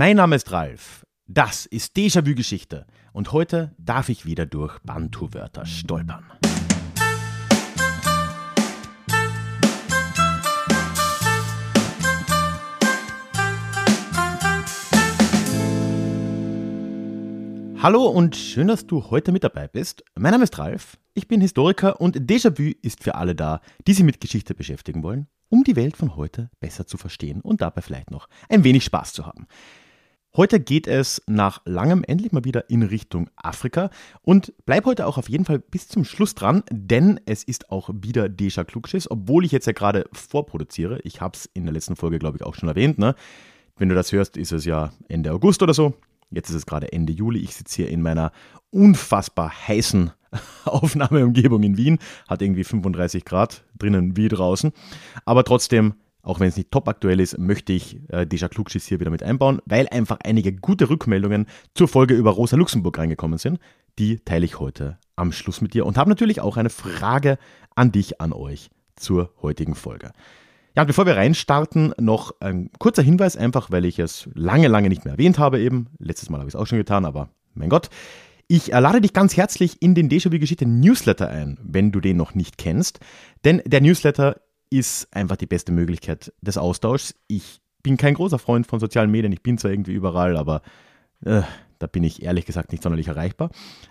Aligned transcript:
Mein 0.00 0.16
Name 0.18 0.36
ist 0.36 0.52
Ralf. 0.52 1.04
Das 1.26 1.66
ist 1.66 1.96
Déjà-vu 1.96 2.36
Geschichte 2.36 2.86
und 3.12 3.32
heute 3.32 3.74
darf 3.78 4.10
ich 4.10 4.24
wieder 4.24 4.46
durch 4.46 4.78
Bantu-Wörter 4.84 5.66
stolpern. 5.66 6.24
Hallo 17.82 18.06
und 18.06 18.36
schön, 18.36 18.68
dass 18.68 18.86
du 18.86 19.10
heute 19.10 19.32
mit 19.32 19.42
dabei 19.42 19.66
bist. 19.66 20.04
Mein 20.14 20.30
Name 20.30 20.44
ist 20.44 20.56
Ralf, 20.60 20.96
ich 21.14 21.26
bin 21.26 21.40
Historiker 21.40 22.00
und 22.00 22.16
Déjà-vu 22.18 22.70
ist 22.82 23.02
für 23.02 23.16
alle 23.16 23.34
da, 23.34 23.60
die 23.88 23.94
sich 23.94 24.04
mit 24.04 24.20
Geschichte 24.20 24.54
beschäftigen 24.54 25.02
wollen, 25.02 25.26
um 25.48 25.64
die 25.64 25.74
Welt 25.74 25.96
von 25.96 26.14
heute 26.14 26.50
besser 26.60 26.86
zu 26.86 26.98
verstehen 26.98 27.40
und 27.40 27.62
dabei 27.62 27.82
vielleicht 27.82 28.12
noch 28.12 28.28
ein 28.48 28.62
wenig 28.62 28.84
Spaß 28.84 29.12
zu 29.12 29.26
haben. 29.26 29.48
Heute 30.38 30.60
geht 30.60 30.86
es 30.86 31.20
nach 31.26 31.62
langem 31.64 32.04
endlich 32.04 32.30
mal 32.30 32.44
wieder 32.44 32.70
in 32.70 32.84
Richtung 32.84 33.28
Afrika 33.34 33.90
und 34.22 34.52
bleib 34.66 34.84
heute 34.84 35.08
auch 35.08 35.18
auf 35.18 35.28
jeden 35.28 35.44
Fall 35.44 35.58
bis 35.58 35.88
zum 35.88 36.04
Schluss 36.04 36.36
dran, 36.36 36.62
denn 36.70 37.18
es 37.26 37.42
ist 37.42 37.72
auch 37.72 37.90
wieder 37.92 38.28
Deja 38.28 38.62
Klugschiss, 38.62 39.10
obwohl 39.10 39.44
ich 39.44 39.50
jetzt 39.50 39.66
ja 39.66 39.72
gerade 39.72 40.04
vorproduziere. 40.12 41.00
Ich 41.02 41.20
habe 41.20 41.36
es 41.36 41.46
in 41.54 41.64
der 41.64 41.72
letzten 41.72 41.96
Folge, 41.96 42.20
glaube 42.20 42.36
ich, 42.36 42.44
auch 42.44 42.54
schon 42.54 42.68
erwähnt. 42.68 43.00
Ne? 43.00 43.16
Wenn 43.78 43.88
du 43.88 43.96
das 43.96 44.12
hörst, 44.12 44.36
ist 44.36 44.52
es 44.52 44.64
ja 44.64 44.92
Ende 45.08 45.32
August 45.32 45.60
oder 45.60 45.74
so. 45.74 45.94
Jetzt 46.30 46.50
ist 46.50 46.54
es 46.54 46.66
gerade 46.66 46.92
Ende 46.92 47.12
Juli. 47.12 47.40
Ich 47.40 47.56
sitze 47.56 47.74
hier 47.74 47.88
in 47.88 48.00
meiner 48.00 48.30
unfassbar 48.70 49.52
heißen 49.66 50.12
Aufnahmeumgebung 50.66 51.64
in 51.64 51.76
Wien. 51.76 51.98
Hat 52.28 52.42
irgendwie 52.42 52.62
35 52.62 53.24
Grad 53.24 53.64
drinnen 53.76 54.16
wie 54.16 54.28
draußen. 54.28 54.70
Aber 55.24 55.42
trotzdem 55.42 55.94
auch 56.22 56.40
wenn 56.40 56.48
es 56.48 56.56
nicht 56.56 56.70
top 56.70 56.88
aktuell 56.88 57.20
ist, 57.20 57.38
möchte 57.38 57.72
ich 57.72 58.00
äh, 58.08 58.26
Deja 58.26 58.48
Klugschiss 58.48 58.86
hier 58.86 59.00
wieder 59.00 59.10
mit 59.10 59.22
einbauen, 59.22 59.60
weil 59.64 59.88
einfach 59.88 60.18
einige 60.24 60.52
gute 60.52 60.90
Rückmeldungen 60.90 61.46
zur 61.74 61.88
Folge 61.88 62.14
über 62.14 62.30
Rosa 62.30 62.56
Luxemburg 62.56 62.98
reingekommen 62.98 63.38
sind. 63.38 63.58
Die 63.98 64.18
teile 64.18 64.44
ich 64.44 64.60
heute 64.60 64.98
am 65.16 65.32
Schluss 65.32 65.60
mit 65.60 65.74
dir 65.74 65.86
und 65.86 65.96
habe 65.96 66.10
natürlich 66.10 66.40
auch 66.40 66.56
eine 66.56 66.70
Frage 66.70 67.38
an 67.74 67.92
dich, 67.92 68.20
an 68.20 68.32
euch 68.32 68.70
zur 68.96 69.32
heutigen 69.42 69.74
Folge. 69.74 70.12
Ja, 70.76 70.82
und 70.82 70.86
bevor 70.86 71.06
wir 71.06 71.16
reinstarten, 71.16 71.94
noch 71.98 72.32
ein 72.40 72.70
kurzer 72.78 73.02
Hinweis, 73.02 73.36
einfach 73.36 73.70
weil 73.70 73.84
ich 73.84 73.98
es 73.98 74.28
lange, 74.34 74.68
lange 74.68 74.88
nicht 74.88 75.04
mehr 75.04 75.14
erwähnt 75.14 75.38
habe 75.38 75.60
eben. 75.60 75.88
Letztes 75.98 76.30
Mal 76.30 76.38
habe 76.38 76.48
ich 76.48 76.54
es 76.54 76.60
auch 76.60 76.66
schon 76.66 76.78
getan, 76.78 77.04
aber 77.04 77.30
mein 77.54 77.68
Gott. 77.68 77.90
Ich 78.46 78.68
lade 78.68 79.00
dich 79.02 79.12
ganz 79.12 79.36
herzlich 79.36 79.82
in 79.82 79.94
den 79.94 80.08
Déjà-vu-Geschichte 80.08 80.66
Newsletter 80.66 81.28
ein, 81.28 81.58
wenn 81.62 81.92
du 81.92 82.00
den 82.00 82.16
noch 82.16 82.34
nicht 82.34 82.56
kennst. 82.56 83.00
Denn 83.44 83.60
der 83.66 83.82
Newsletter 83.82 84.40
ist 84.70 85.08
einfach 85.14 85.36
die 85.36 85.46
beste 85.46 85.72
Möglichkeit 85.72 86.32
des 86.40 86.58
Austauschs. 86.58 87.14
Ich 87.26 87.60
bin 87.82 87.96
kein 87.96 88.14
großer 88.14 88.38
Freund 88.38 88.66
von 88.66 88.80
sozialen 88.80 89.10
Medien, 89.10 89.32
ich 89.32 89.42
bin 89.42 89.58
zwar 89.58 89.70
irgendwie 89.70 89.92
überall, 89.92 90.36
aber 90.36 90.62
äh, 91.24 91.42
da 91.78 91.86
bin 91.86 92.04
ich 92.04 92.22
ehrlich 92.22 92.46
gesagt 92.46 92.72
nicht 92.72 92.82
sonderlich 92.82 93.08
erreichbar. 93.08 93.50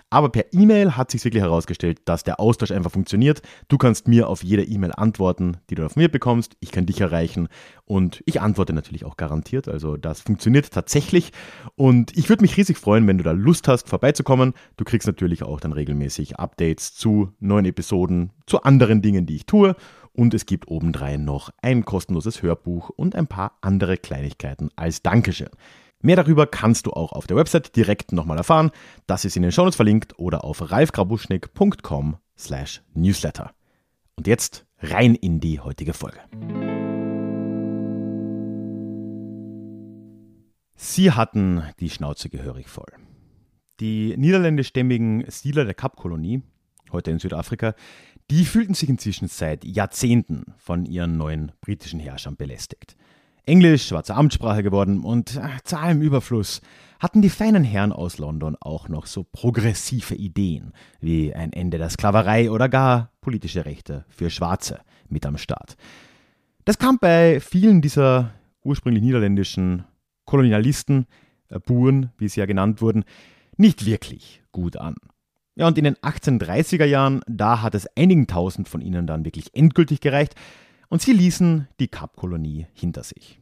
Aber 0.10 0.30
per 0.30 0.46
E-Mail 0.54 0.96
hat 0.96 1.12
sich 1.12 1.24
wirklich 1.26 1.44
herausgestellt, 1.44 2.02
dass 2.06 2.24
der 2.24 2.40
Austausch 2.40 2.72
einfach 2.72 2.92
funktioniert. 2.92 3.42
Du 3.68 3.78
kannst 3.78 4.08
mir 4.08 4.30
auf 4.30 4.44
jede 4.44 4.64
E-Mail 4.64 4.94
antworten, 4.94 5.58
die 5.70 5.76
du 5.76 5.86
auf 5.86 5.96
mir 5.96 6.10
bekommst. 6.10 6.56
Ich 6.60 6.72
kann 6.72 6.86
dich 6.86 7.02
erreichen 7.02 7.50
und 7.86 8.22
ich 8.26 8.40
antworte 8.40 8.74
natürlich 8.74 9.06
auch 9.06 9.18
garantiert. 9.18 9.68
Also 9.68 9.98
das 9.98 10.22
funktioniert 10.22 10.72
tatsächlich. 10.72 11.32
Und 11.76 12.16
ich 12.18 12.30
würde 12.30 12.42
mich 12.42 12.56
riesig 12.56 12.78
freuen, 12.78 13.08
wenn 13.08 13.18
du 13.18 13.24
da 13.24 13.32
Lust 13.32 13.68
hast, 13.68 13.90
vorbeizukommen. 13.90 14.54
Du 14.78 14.86
kriegst 14.86 15.08
natürlich 15.08 15.44
auch 15.44 15.60
dann 15.60 15.74
regelmäßig 15.74 16.40
Updates 16.40 16.96
zu 16.96 17.34
neuen 17.40 17.66
Episoden, 17.66 18.32
zu 18.46 18.64
anderen 18.64 19.02
Dingen, 19.02 19.26
die 19.26 19.36
ich 19.36 19.46
tue. 19.46 19.76
Und 20.14 20.34
es 20.34 20.48
gibt 20.48 20.68
obendrein 20.68 21.26
noch 21.26 21.52
ein 21.62 21.86
kostenloses 21.86 22.42
Hörbuch 22.42 22.90
und 22.90 23.16
ein 23.16 23.28
paar 23.28 23.58
andere 23.62 23.98
Kleinigkeiten 23.98 24.70
als 24.76 25.04
Dankeschön. 25.04 25.50
Mehr 26.02 26.16
darüber 26.16 26.46
kannst 26.46 26.86
du 26.86 26.92
auch 26.92 27.12
auf 27.12 27.26
der 27.26 27.38
Website 27.38 27.76
direkt 27.76 28.12
nochmal 28.12 28.38
erfahren. 28.38 28.72
Das 29.08 29.26
ist 29.26 29.36
in 29.36 29.42
den 29.42 29.52
Shownotes 29.52 29.76
verlinkt 29.76 30.20
oder 30.20 30.44
auf 30.44 30.72
ralfgrabuschnick.com 30.72 32.18
slash 32.38 32.84
newsletter. 32.94 33.52
Und 34.16 34.28
jetzt 34.28 34.66
rein 34.80 35.16
in 35.16 35.40
die 35.40 35.60
heutige 35.60 35.94
Folge. 35.94 36.20
Sie 40.76 41.12
hatten 41.12 41.64
die 41.80 41.90
Schnauze 41.90 42.30
gehörig 42.30 42.70
voll. 42.70 42.92
Die 43.80 44.16
niederländischstämmigen 44.18 45.26
Siedler 45.30 45.66
der 45.66 45.74
Kapkolonie, 45.74 46.44
heute 46.92 47.10
in 47.10 47.20
Südafrika, 47.20 47.74
die 48.30 48.46
fühlten 48.46 48.76
sich 48.76 48.90
inzwischen 48.90 49.28
seit 49.28 49.66
Jahrzehnten 49.66 50.54
von 50.58 50.86
ihren 50.86 51.18
neuen 51.18 51.52
britischen 51.62 52.00
Herrschern 52.00 52.36
belästigt. 52.36 52.96
Englisch 53.48 53.94
war 53.94 54.04
zur 54.04 54.18
Amtssprache 54.18 54.62
geworden 54.62 55.04
und 55.04 55.38
äh, 55.38 55.48
zu 55.64 55.80
allem 55.80 56.02
Überfluss 56.02 56.62
hatten 57.00 57.22
die 57.22 57.30
feinen 57.30 57.64
Herren 57.64 57.94
aus 57.94 58.18
London 58.18 58.58
auch 58.60 58.90
noch 58.90 59.06
so 59.06 59.24
progressive 59.24 60.16
Ideen 60.16 60.74
wie 61.00 61.34
ein 61.34 61.54
Ende 61.54 61.78
der 61.78 61.90
Sklaverei 61.90 62.52
oder 62.52 62.68
gar 62.68 63.12
politische 63.22 63.66
Rechte 63.66 64.04
für 64.10 64.30
Schwarze 64.30 64.82
mit 65.08 65.26
am 65.26 65.38
Start. 65.38 65.78
Das 66.66 66.78
kam 66.78 66.98
bei 67.00 67.40
vielen 67.40 67.82
dieser 67.82 68.34
ursprünglich 68.64 69.02
niederländischen 69.02 69.86
Kolonialisten, 70.26 71.08
äh, 71.48 71.60
Buren, 71.60 72.12
wie 72.18 72.28
sie 72.28 72.42
ja 72.42 72.48
genannt 72.48 72.82
wurden, 72.82 73.06
nicht 73.56 73.86
wirklich 73.86 74.44
gut 74.52 74.76
an. 74.76 74.96
Ja, 75.56 75.68
und 75.68 75.78
in 75.78 75.86
den 75.86 75.96
1830er 75.96 76.86
Jahren, 76.86 77.22
da 77.28 77.62
hat 77.62 77.76
es 77.76 77.88
einigen 77.96 78.28
tausend 78.28 78.68
von 78.68 78.82
ihnen 78.82 79.08
dann 79.08 79.24
wirklich 79.24 79.56
endgültig 79.56 80.02
gereicht 80.02 80.36
und 80.90 81.02
sie 81.02 81.14
ließen 81.14 81.68
die 81.80 81.88
Kapkolonie 81.88 82.68
hinter 82.74 83.04
sich. 83.04 83.40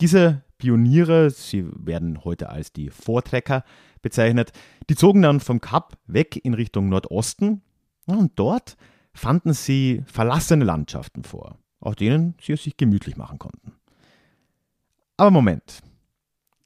Diese 0.00 0.42
Pioniere, 0.58 1.30
sie 1.30 1.66
werden 1.72 2.24
heute 2.24 2.50
als 2.50 2.72
die 2.72 2.90
Vortrecker 2.90 3.64
bezeichnet, 4.02 4.52
die 4.88 4.94
zogen 4.94 5.22
dann 5.22 5.40
vom 5.40 5.60
Kap 5.60 5.98
weg 6.06 6.36
in 6.44 6.54
Richtung 6.54 6.88
Nordosten 6.88 7.62
und 8.06 8.32
dort 8.38 8.76
fanden 9.12 9.52
sie 9.52 10.02
verlassene 10.06 10.64
Landschaften 10.64 11.24
vor, 11.24 11.58
auf 11.80 11.94
denen 11.94 12.34
sie 12.40 12.52
es 12.52 12.62
sich 12.62 12.76
gemütlich 12.76 13.16
machen 13.16 13.38
konnten. 13.38 13.72
Aber 15.16 15.30
Moment, 15.30 15.80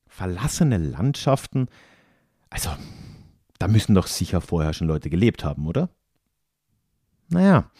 verlassene 0.06 0.78
Landschaften, 0.78 1.68
also 2.50 2.70
da 3.58 3.68
müssen 3.68 3.94
doch 3.94 4.06
sicher 4.06 4.40
vorher 4.40 4.72
schon 4.72 4.88
Leute 4.88 5.10
gelebt 5.10 5.44
haben, 5.44 5.66
oder? 5.66 5.88
Naja, 7.28 7.70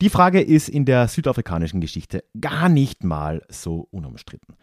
die 0.00 0.10
Frage 0.10 0.42
ist 0.42 0.68
in 0.68 0.84
der 0.84 1.08
südafrikanischen 1.08 1.80
Geschichte 1.80 2.24
gar 2.38 2.68
nicht 2.68 3.02
mal 3.02 3.42
so 3.48 3.88
unumstritten. 3.90 4.56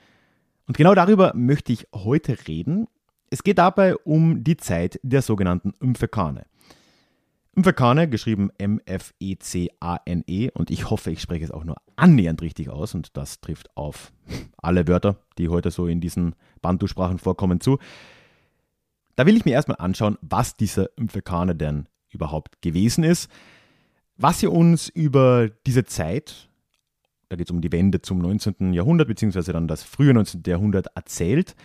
Und 0.68 0.78
genau 0.78 0.94
darüber 0.94 1.34
möchte 1.36 1.74
ich 1.74 1.88
heute 1.94 2.38
reden. 2.48 2.88
Es 3.30 3.44
geht 3.44 3.58
dabei 3.58 3.96
um 3.96 4.44
die 4.44 4.58
Zeit 4.58 5.00
der 5.02 5.22
sogenannten 5.22 5.74
Mfekane. 5.80 6.46
Mfekane, 7.56 8.10
geschrieben 8.10 8.50
M-F-E-C-A-N-E, 8.58 10.48
-E, 10.48 10.52
und 10.52 10.72
ich 10.72 10.90
hoffe, 10.90 11.12
ich 11.12 11.22
spreche 11.22 11.46
es 11.46 11.52
auch 11.52 11.64
nur 11.64 11.78
annähernd 11.96 12.42
richtig 12.42 12.70
aus, 12.70 12.96
und 12.96 13.16
das 13.16 13.42
trifft 13.42 13.76
auf 13.78 14.12
alle 14.58 14.88
Wörter, 14.88 15.18
die 15.38 15.50
heute 15.50 15.70
so 15.70 15.88
in 15.88 16.02
diesen 16.02 16.36
Bantu-Sprachen 16.62 17.20
vorkommen, 17.20 17.60
zu. 17.60 17.78
Da 19.16 19.28
will 19.28 19.38
ich 19.38 19.46
mir 19.46 19.52
erstmal 19.52 19.78
anschauen, 19.78 20.18
was 20.22 20.58
dieser 20.58 20.90
Mfekane 20.98 21.56
denn 21.56 21.88
überhaupt 22.10 22.62
gewesen 22.62 23.04
ist, 23.04 23.30
was 24.18 24.40
sie 24.40 24.48
uns 24.48 24.90
über 24.90 25.50
diese 25.66 25.86
Zeit, 25.86 26.50
da 27.30 27.36
geht 27.36 27.48
es 27.48 27.52
um 27.52 27.62
die 27.62 27.72
Wende 27.72 28.02
zum 28.02 28.20
19. 28.20 28.74
Jahrhundert, 28.74 29.08
beziehungsweise 29.08 29.54
dann 29.54 29.68
das 29.68 29.84
frühe 29.84 30.14
19. 30.14 30.44
Jahrhundert 30.46 30.88
erzählt, 30.96 31.56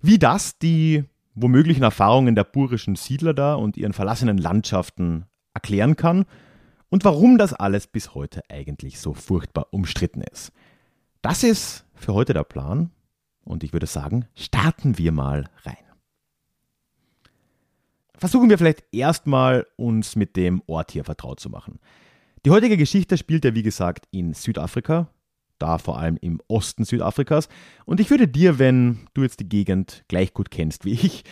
wie 0.00 0.18
das 0.18 0.58
die 0.58 1.04
womöglichen 1.34 1.82
Erfahrungen 1.82 2.34
der 2.34 2.44
burischen 2.44 2.96
Siedler 2.96 3.34
da 3.34 3.54
und 3.54 3.76
ihren 3.76 3.92
verlassenen 3.92 4.38
Landschaften 4.38 5.26
erklären 5.54 5.96
kann 5.96 6.26
und 6.90 7.04
warum 7.04 7.38
das 7.38 7.52
alles 7.52 7.86
bis 7.86 8.14
heute 8.14 8.42
eigentlich 8.48 9.00
so 9.00 9.14
furchtbar 9.14 9.68
umstritten 9.70 10.22
ist. 10.22 10.52
Das 11.22 11.42
ist 11.42 11.84
für 11.94 12.14
heute 12.14 12.34
der 12.34 12.44
Plan 12.44 12.90
und 13.44 13.64
ich 13.64 13.72
würde 13.72 13.86
sagen, 13.86 14.26
starten 14.34 14.98
wir 14.98 15.12
mal 15.12 15.48
rein 15.62 15.89
versuchen 18.20 18.50
wir 18.50 18.58
vielleicht 18.58 18.84
erstmal 18.92 19.66
uns 19.76 20.14
mit 20.14 20.36
dem 20.36 20.62
Ort 20.66 20.92
hier 20.92 21.04
vertraut 21.04 21.40
zu 21.40 21.48
machen. 21.48 21.80
Die 22.44 22.50
heutige 22.50 22.76
Geschichte 22.76 23.16
spielt 23.16 23.44
ja 23.44 23.54
wie 23.54 23.62
gesagt 23.62 24.06
in 24.10 24.34
Südafrika, 24.34 25.08
da 25.58 25.78
vor 25.78 25.98
allem 25.98 26.18
im 26.20 26.40
Osten 26.46 26.84
Südafrikas. 26.84 27.48
Und 27.86 27.98
ich 27.98 28.10
würde 28.10 28.28
dir, 28.28 28.58
wenn 28.58 29.08
du 29.14 29.22
jetzt 29.22 29.40
die 29.40 29.48
Gegend 29.48 30.04
gleich 30.08 30.34
gut 30.34 30.50
kennst 30.50 30.84
wie 30.84 30.92
ich, 30.92 31.24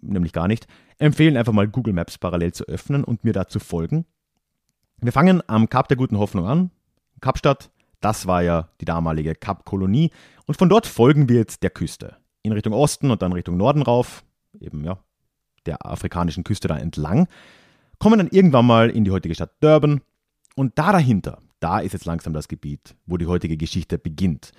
nämlich 0.00 0.32
gar 0.32 0.48
nicht, 0.48 0.66
empfehlen, 0.98 1.36
einfach 1.36 1.52
mal 1.52 1.68
Google 1.68 1.92
Maps 1.92 2.18
parallel 2.18 2.52
zu 2.52 2.64
öffnen 2.64 3.02
und 3.04 3.24
mir 3.24 3.32
dazu 3.32 3.58
folgen. 3.58 4.06
Wir 5.00 5.12
fangen 5.12 5.42
am 5.48 5.68
Kap 5.68 5.88
der 5.88 5.96
Guten 5.96 6.18
Hoffnung 6.18 6.46
an, 6.46 6.70
Kapstadt. 7.20 7.70
Das 8.00 8.26
war 8.26 8.42
ja 8.42 8.68
die 8.80 8.84
damalige 8.84 9.34
Kapkolonie. 9.34 10.10
Und 10.46 10.56
von 10.56 10.68
dort 10.68 10.86
folgen 10.86 11.28
wir 11.28 11.36
jetzt 11.36 11.62
der 11.62 11.70
Küste. 11.70 12.16
In 12.42 12.52
Richtung 12.52 12.72
Osten 12.72 13.10
und 13.10 13.22
dann 13.22 13.32
Richtung 13.32 13.56
Norden 13.56 13.82
rauf. 13.82 14.24
Eben, 14.60 14.84
ja, 14.84 14.98
der 15.66 15.86
afrikanischen 15.86 16.44
Küste 16.44 16.68
da 16.68 16.76
entlang, 16.76 17.28
kommen 17.98 18.18
dann 18.18 18.28
irgendwann 18.28 18.66
mal 18.66 18.90
in 18.90 19.04
die 19.04 19.10
heutige 19.10 19.34
Stadt 19.34 19.52
Durban 19.60 20.00
und 20.56 20.78
da 20.78 20.92
dahinter, 20.92 21.38
da 21.60 21.78
ist 21.78 21.92
jetzt 21.92 22.04
langsam 22.04 22.32
das 22.32 22.48
Gebiet, 22.48 22.96
wo 23.06 23.16
die 23.16 23.26
heutige 23.26 23.56
Geschichte 23.56 23.98
beginnt. 23.98 24.52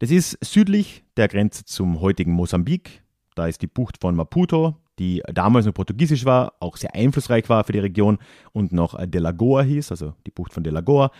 Das 0.00 0.10
ist 0.10 0.38
südlich 0.44 1.04
der 1.16 1.28
Grenze 1.28 1.64
zum 1.64 2.00
heutigen 2.00 2.32
Mosambik. 2.32 3.02
Da 3.34 3.46
ist 3.46 3.62
die 3.62 3.66
Bucht 3.66 3.98
von 4.00 4.14
Maputo, 4.14 4.76
die 4.98 5.22
damals 5.32 5.66
noch 5.66 5.74
portugiesisch 5.74 6.24
war, 6.24 6.54
auch 6.60 6.76
sehr 6.76 6.94
einflussreich 6.94 7.48
war 7.48 7.64
für 7.64 7.72
die 7.72 7.78
Region 7.78 8.18
und 8.52 8.72
noch 8.72 8.98
De 9.06 9.20
Lagoa 9.20 9.62
hieß, 9.62 9.90
also 9.92 10.14
die 10.26 10.30
Bucht 10.30 10.52
von 10.52 10.64
De 10.64 10.72
Lagoa. 10.72 11.10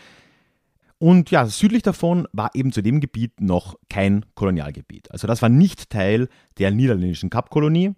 Und 0.98 1.30
ja, 1.30 1.46
südlich 1.46 1.82
davon 1.82 2.26
war 2.32 2.50
eben 2.54 2.72
zu 2.72 2.82
dem 2.82 3.00
Gebiet 3.00 3.40
noch 3.40 3.76
kein 3.88 4.24
Kolonialgebiet. 4.34 5.10
Also 5.12 5.28
das 5.28 5.42
war 5.42 5.48
nicht 5.48 5.90
Teil 5.90 6.28
der 6.58 6.72
niederländischen 6.72 7.30
Kapkolonie, 7.30 7.94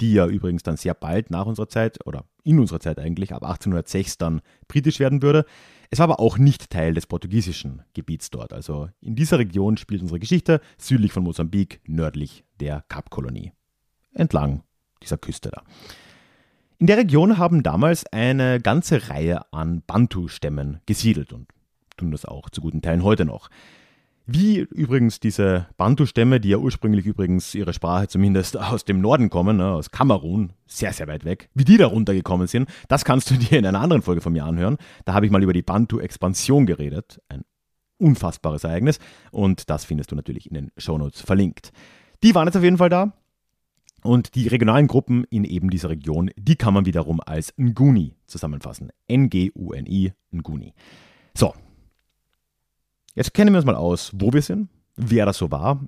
die 0.00 0.12
ja 0.12 0.26
übrigens 0.26 0.62
dann 0.62 0.76
sehr 0.76 0.94
bald 0.94 1.30
nach 1.30 1.46
unserer 1.46 1.68
Zeit 1.68 2.04
oder 2.06 2.24
in 2.44 2.58
unserer 2.58 2.80
Zeit 2.80 2.98
eigentlich 2.98 3.32
ab 3.32 3.42
1806 3.42 4.18
dann 4.18 4.40
britisch 4.68 5.00
werden 5.00 5.22
würde. 5.22 5.44
Es 5.90 5.98
war 5.98 6.04
aber 6.04 6.20
auch 6.20 6.38
nicht 6.38 6.70
Teil 6.70 6.94
des 6.94 7.06
portugiesischen 7.06 7.82
Gebiets 7.94 8.30
dort. 8.30 8.52
Also 8.52 8.88
in 9.00 9.16
dieser 9.16 9.38
Region 9.38 9.76
spielt 9.76 10.02
unsere 10.02 10.20
Geschichte 10.20 10.60
südlich 10.76 11.12
von 11.12 11.24
Mosambik, 11.24 11.80
nördlich 11.86 12.44
der 12.60 12.84
Kapkolonie. 12.88 13.52
Entlang 14.12 14.62
dieser 15.02 15.18
Küste 15.18 15.50
da. 15.50 15.62
In 16.78 16.86
der 16.86 16.98
Region 16.98 17.38
haben 17.38 17.62
damals 17.62 18.06
eine 18.12 18.60
ganze 18.60 19.08
Reihe 19.10 19.52
an 19.52 19.82
Bantu-Stämmen 19.86 20.80
gesiedelt 20.86 21.32
und 21.32 21.48
tun 21.96 22.12
das 22.12 22.24
auch 22.24 22.50
zu 22.50 22.60
guten 22.60 22.82
Teilen 22.82 23.02
heute 23.02 23.24
noch. 23.24 23.48
Wie 24.30 24.58
übrigens 24.58 25.20
diese 25.20 25.68
Bantu-Stämme, 25.78 26.38
die 26.38 26.50
ja 26.50 26.58
ursprünglich 26.58 27.06
übrigens 27.06 27.54
ihre 27.54 27.72
Sprache 27.72 28.08
zumindest 28.08 28.58
aus 28.58 28.84
dem 28.84 29.00
Norden 29.00 29.30
kommen, 29.30 29.56
ne, 29.56 29.70
aus 29.70 29.90
Kamerun, 29.90 30.52
sehr, 30.66 30.92
sehr 30.92 31.08
weit 31.08 31.24
weg, 31.24 31.48
wie 31.54 31.64
die 31.64 31.78
da 31.78 31.86
runtergekommen 31.86 32.46
sind, 32.46 32.68
das 32.88 33.06
kannst 33.06 33.30
du 33.30 33.34
dir 33.38 33.58
in 33.58 33.64
einer 33.64 33.80
anderen 33.80 34.02
Folge 34.02 34.20
von 34.20 34.34
mir 34.34 34.44
anhören. 34.44 34.76
Da 35.06 35.14
habe 35.14 35.24
ich 35.24 35.32
mal 35.32 35.42
über 35.42 35.54
die 35.54 35.62
Bantu-Expansion 35.62 36.66
geredet. 36.66 37.22
Ein 37.30 37.42
unfassbares 37.96 38.64
Ereignis. 38.64 38.98
Und 39.30 39.70
das 39.70 39.86
findest 39.86 40.12
du 40.12 40.14
natürlich 40.14 40.46
in 40.46 40.54
den 40.54 40.72
Shownotes 40.76 41.22
verlinkt. 41.22 41.72
Die 42.22 42.34
waren 42.34 42.46
jetzt 42.46 42.56
auf 42.58 42.62
jeden 42.62 42.76
Fall 42.76 42.90
da. 42.90 43.14
Und 44.02 44.34
die 44.34 44.46
regionalen 44.46 44.88
Gruppen 44.88 45.24
in 45.30 45.44
eben 45.44 45.70
dieser 45.70 45.88
Region, 45.88 46.30
die 46.36 46.56
kann 46.56 46.74
man 46.74 46.84
wiederum 46.84 47.22
als 47.24 47.54
Nguni 47.58 48.14
zusammenfassen. 48.26 48.90
N-G-U-N-I, 49.08 50.12
Nguni. 50.34 50.74
So, 51.34 51.54
jetzt 53.18 53.34
kennen 53.34 53.52
wir 53.52 53.58
uns 53.58 53.66
mal 53.66 53.74
aus, 53.74 54.12
wo 54.14 54.32
wir 54.32 54.42
sind, 54.42 54.68
wer 54.96 55.26
das 55.26 55.38
so 55.38 55.50
war, 55.50 55.84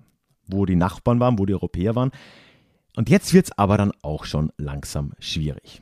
wo 0.48 0.66
die 0.66 0.74
Nachbarn 0.74 1.20
waren, 1.20 1.38
wo 1.38 1.46
die 1.46 1.54
Europäer 1.54 1.94
waren. 1.94 2.10
Und 2.96 3.08
jetzt 3.08 3.32
wird 3.32 3.46
es 3.46 3.56
aber 3.56 3.78
dann 3.78 3.92
auch 4.02 4.24
schon 4.24 4.50
langsam 4.56 5.12
schwierig. 5.20 5.80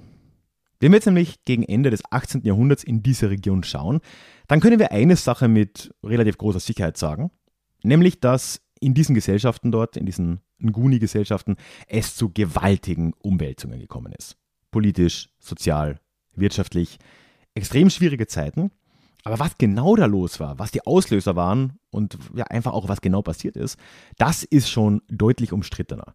Wenn 0.78 0.92
wir 0.92 0.96
jetzt 0.96 1.06
nämlich 1.06 1.44
gegen 1.46 1.62
Ende 1.62 1.90
des 1.90 2.02
18. 2.10 2.42
Jahrhunderts 2.44 2.84
in 2.84 3.02
diese 3.02 3.30
Region 3.30 3.64
schauen, 3.64 4.00
dann 4.46 4.60
können 4.60 4.78
wir 4.78 4.92
eine 4.92 5.16
Sache 5.16 5.48
mit 5.48 5.92
relativ 6.04 6.36
großer 6.36 6.60
Sicherheit 6.60 6.98
sagen, 6.98 7.30
nämlich 7.82 8.20
dass 8.20 8.60
in 8.78 8.92
diesen 8.92 9.14
Gesellschaften 9.14 9.72
dort, 9.72 9.96
in 9.96 10.04
diesen 10.04 10.40
Nguni-Gesellschaften, 10.62 11.56
es 11.88 12.14
zu 12.14 12.30
gewaltigen 12.30 13.14
Umwälzungen 13.22 13.80
gekommen 13.80 14.12
ist. 14.12 14.36
Politisch, 14.70 15.30
sozial, 15.40 15.98
wirtschaftlich. 16.34 16.98
Extrem 17.54 17.88
schwierige 17.88 18.26
Zeiten. 18.26 18.70
Aber 19.24 19.38
was 19.38 19.58
genau 19.58 19.96
da 19.96 20.06
los 20.06 20.40
war, 20.40 20.58
was 20.58 20.70
die 20.70 20.86
Auslöser 20.86 21.36
waren 21.36 21.78
und 21.90 22.18
ja, 22.34 22.44
einfach 22.44 22.72
auch 22.72 22.88
was 22.88 23.00
genau 23.00 23.22
passiert 23.22 23.56
ist, 23.56 23.78
das 24.16 24.44
ist 24.44 24.70
schon 24.70 25.02
deutlich 25.08 25.52
umstrittener. 25.52 26.14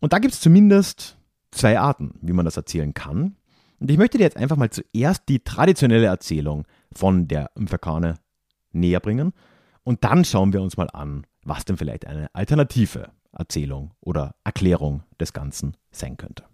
Und 0.00 0.12
da 0.12 0.18
gibt 0.18 0.34
es 0.34 0.40
zumindest 0.40 1.16
zwei 1.50 1.78
Arten, 1.78 2.18
wie 2.20 2.32
man 2.32 2.44
das 2.44 2.56
erzählen 2.56 2.92
kann. 2.94 3.36
Und 3.80 3.90
ich 3.90 3.98
möchte 3.98 4.18
dir 4.18 4.24
jetzt 4.24 4.36
einfach 4.36 4.56
mal 4.56 4.70
zuerst 4.70 5.28
die 5.28 5.40
traditionelle 5.40 6.06
Erzählung 6.06 6.66
von 6.92 7.28
der 7.28 7.50
Mfekane 7.56 8.16
näher 8.72 9.00
bringen 9.00 9.32
und 9.82 10.04
dann 10.04 10.24
schauen 10.24 10.52
wir 10.52 10.62
uns 10.62 10.76
mal 10.76 10.88
an, 10.92 11.26
was 11.44 11.64
denn 11.64 11.76
vielleicht 11.76 12.06
eine 12.06 12.34
alternative 12.34 13.10
Erzählung 13.32 13.92
oder 14.00 14.34
Erklärung 14.44 15.02
des 15.20 15.32
Ganzen 15.32 15.76
sein 15.90 16.16
könnte. 16.16 16.44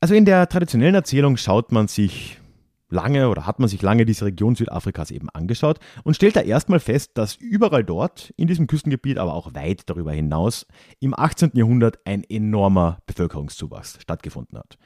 Also 0.00 0.14
in 0.14 0.24
der 0.24 0.48
traditionellen 0.48 0.94
Erzählung 0.94 1.36
schaut 1.36 1.72
man 1.72 1.88
sich 1.88 2.38
lange 2.88 3.28
oder 3.28 3.46
hat 3.46 3.58
man 3.58 3.68
sich 3.68 3.82
lange 3.82 4.04
diese 4.04 4.24
Region 4.24 4.54
Südafrikas 4.54 5.10
eben 5.10 5.28
angeschaut 5.30 5.78
und 6.04 6.14
stellt 6.14 6.36
da 6.36 6.40
erstmal 6.40 6.80
fest, 6.80 7.12
dass 7.14 7.36
überall 7.36 7.84
dort, 7.84 8.32
in 8.36 8.46
diesem 8.46 8.66
Küstengebiet, 8.66 9.18
aber 9.18 9.34
auch 9.34 9.54
weit 9.54 9.88
darüber 9.88 10.12
hinaus, 10.12 10.66
im 11.00 11.18
18. 11.18 11.52
Jahrhundert 11.54 11.98
ein 12.04 12.24
enormer 12.24 12.98
Bevölkerungszuwachs 13.06 13.98
stattgefunden 14.00 14.58
hat. 14.58 14.78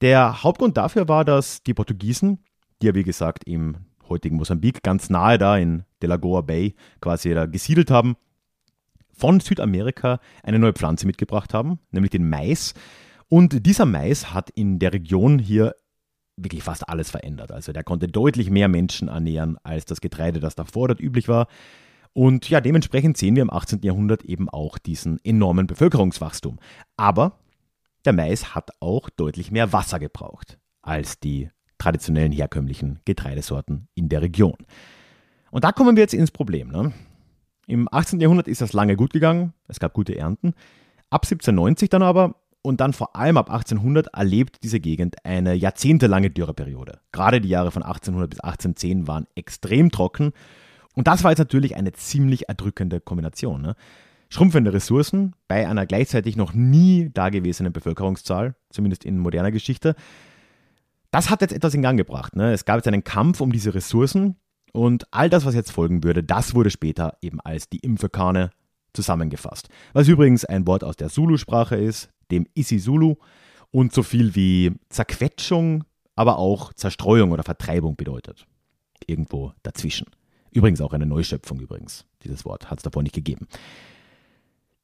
Der 0.00 0.42
Hauptgrund 0.42 0.76
dafür 0.76 1.08
war, 1.08 1.24
dass 1.24 1.62
die 1.62 1.74
Portugiesen, 1.74 2.38
die 2.82 2.86
ja 2.86 2.94
wie 2.94 3.04
gesagt 3.04 3.44
im 3.44 3.76
heutigen 4.08 4.36
Mosambik, 4.36 4.82
ganz 4.82 5.10
nahe 5.10 5.38
da 5.38 5.56
in 5.56 5.84
Delagoa 6.02 6.42
Bay 6.42 6.74
quasi 7.00 7.34
da 7.34 7.46
gesiedelt 7.46 7.90
haben, 7.90 8.16
von 9.12 9.40
Südamerika 9.40 10.20
eine 10.42 10.58
neue 10.58 10.72
Pflanze 10.72 11.06
mitgebracht 11.06 11.52
haben, 11.52 11.80
nämlich 11.90 12.10
den 12.10 12.28
Mais. 12.28 12.74
Und 13.28 13.66
dieser 13.66 13.84
Mais 13.84 14.32
hat 14.32 14.50
in 14.50 14.78
der 14.78 14.92
Region 14.92 15.38
hier 15.38 15.74
wirklich 16.42 16.62
fast 16.62 16.88
alles 16.88 17.10
verändert. 17.10 17.52
Also 17.52 17.72
der 17.72 17.84
konnte 17.84 18.08
deutlich 18.08 18.50
mehr 18.50 18.68
Menschen 18.68 19.08
ernähren 19.08 19.56
als 19.62 19.84
das 19.84 20.00
Getreide, 20.00 20.40
das 20.40 20.54
davor 20.54 20.88
dort 20.88 21.00
üblich 21.00 21.28
war. 21.28 21.48
Und 22.12 22.48
ja, 22.48 22.60
dementsprechend 22.60 23.16
sehen 23.16 23.36
wir 23.36 23.42
im 23.42 23.52
18. 23.52 23.80
Jahrhundert 23.82 24.24
eben 24.24 24.48
auch 24.48 24.78
diesen 24.78 25.18
enormen 25.24 25.66
Bevölkerungswachstum. 25.66 26.58
Aber 26.96 27.38
der 28.04 28.12
Mais 28.12 28.54
hat 28.54 28.70
auch 28.80 29.10
deutlich 29.10 29.50
mehr 29.50 29.72
Wasser 29.72 29.98
gebraucht 29.98 30.58
als 30.82 31.20
die 31.20 31.50
traditionellen 31.78 32.32
herkömmlichen 32.32 33.00
Getreidesorten 33.04 33.88
in 33.94 34.08
der 34.08 34.22
Region. 34.22 34.56
Und 35.50 35.64
da 35.64 35.72
kommen 35.72 35.96
wir 35.96 36.02
jetzt 36.02 36.14
ins 36.14 36.30
Problem. 36.30 36.68
Ne? 36.68 36.92
Im 37.66 37.88
18. 37.90 38.20
Jahrhundert 38.20 38.48
ist 38.48 38.60
das 38.60 38.72
lange 38.72 38.96
gut 38.96 39.12
gegangen, 39.12 39.54
es 39.68 39.78
gab 39.78 39.92
gute 39.92 40.16
Ernten. 40.16 40.54
Ab 41.10 41.24
1790 41.24 41.88
dann 41.88 42.02
aber 42.02 42.34
und 42.62 42.80
dann 42.80 42.92
vor 42.92 43.16
allem 43.16 43.36
ab 43.36 43.50
1800 43.50 44.08
erlebt 44.14 44.58
diese 44.62 44.80
Gegend 44.80 45.24
eine 45.24 45.54
jahrzehntelange 45.54 46.30
Dürreperiode. 46.30 47.00
Gerade 47.12 47.40
die 47.40 47.48
Jahre 47.48 47.70
von 47.70 47.82
1800 47.82 48.30
bis 48.30 48.40
1810 48.40 49.06
waren 49.06 49.26
extrem 49.34 49.90
trocken 49.90 50.32
und 50.94 51.06
das 51.06 51.22
war 51.22 51.30
jetzt 51.30 51.38
natürlich 51.38 51.76
eine 51.76 51.92
ziemlich 51.92 52.48
erdrückende 52.48 53.00
Kombination. 53.00 53.62
Ne? 53.62 53.76
Schrumpfende 54.30 54.72
Ressourcen 54.72 55.34
bei 55.46 55.68
einer 55.68 55.86
gleichzeitig 55.86 56.36
noch 56.36 56.52
nie 56.52 57.10
dagewesenen 57.14 57.72
Bevölkerungszahl, 57.72 58.56
zumindest 58.70 59.04
in 59.04 59.18
moderner 59.18 59.52
Geschichte, 59.52 59.94
das 61.10 61.30
hat 61.30 61.40
jetzt 61.40 61.54
etwas 61.54 61.74
in 61.74 61.82
Gang 61.82 61.96
gebracht. 61.96 62.36
Ne? 62.36 62.52
Es 62.52 62.64
gab 62.64 62.76
jetzt 62.76 62.88
einen 62.88 63.04
Kampf 63.04 63.40
um 63.40 63.52
diese 63.52 63.74
Ressourcen 63.74 64.36
und 64.72 65.06
all 65.12 65.30
das, 65.30 65.44
was 65.44 65.54
jetzt 65.54 65.70
folgen 65.70 66.04
würde, 66.04 66.22
das 66.22 66.54
wurde 66.54 66.70
später 66.70 67.16
eben 67.22 67.40
als 67.40 67.68
die 67.68 67.78
Impfekane 67.78 68.50
zusammengefasst. 68.92 69.68
Was 69.92 70.08
übrigens 70.08 70.44
ein 70.44 70.66
Wort 70.66 70.84
aus 70.84 70.96
der 70.96 71.08
Zulu-Sprache 71.08 71.76
ist, 71.76 72.10
dem 72.30 72.46
Isizulu, 72.54 73.16
und 73.70 73.92
so 73.92 74.02
viel 74.02 74.34
wie 74.34 74.72
Zerquetschung, 74.88 75.84
aber 76.14 76.38
auch 76.38 76.72
Zerstreuung 76.72 77.32
oder 77.32 77.42
Vertreibung 77.42 77.96
bedeutet. 77.96 78.46
Irgendwo 79.06 79.52
dazwischen. 79.62 80.06
Übrigens 80.50 80.80
auch 80.80 80.92
eine 80.92 81.06
Neuschöpfung 81.06 81.60
übrigens. 81.60 82.06
Dieses 82.24 82.44
Wort 82.44 82.70
hat 82.70 82.78
es 82.78 82.82
davor 82.82 83.02
nicht 83.02 83.14
gegeben. 83.14 83.46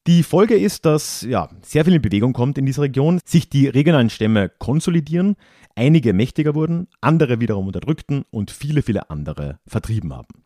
Die 0.07 0.23
Folge 0.23 0.55
ist, 0.55 0.85
dass 0.85 1.23
ja, 1.23 1.49
sehr 1.63 1.85
viel 1.87 1.95
in 1.95 2.03
Bewegung 2.03 2.35
kommt 2.35 2.59
in 2.59 2.67
dieser 2.67 2.83
Region, 2.83 3.21
sich 3.25 3.49
die 3.49 3.69
regionalen 3.69 4.11
Stämme 4.11 4.51
konsolidieren, 4.51 5.37
einige 5.77 6.13
mächtiger 6.13 6.55
wurden, 6.55 6.89
andere 7.01 7.41
wiederum 7.41 7.69
unterdrückten 7.69 8.25
und 8.31 8.51
viele, 8.51 8.83
viele 8.83 9.09
andere 9.09 9.59
vertrieben 9.67 10.13
haben. 10.13 10.44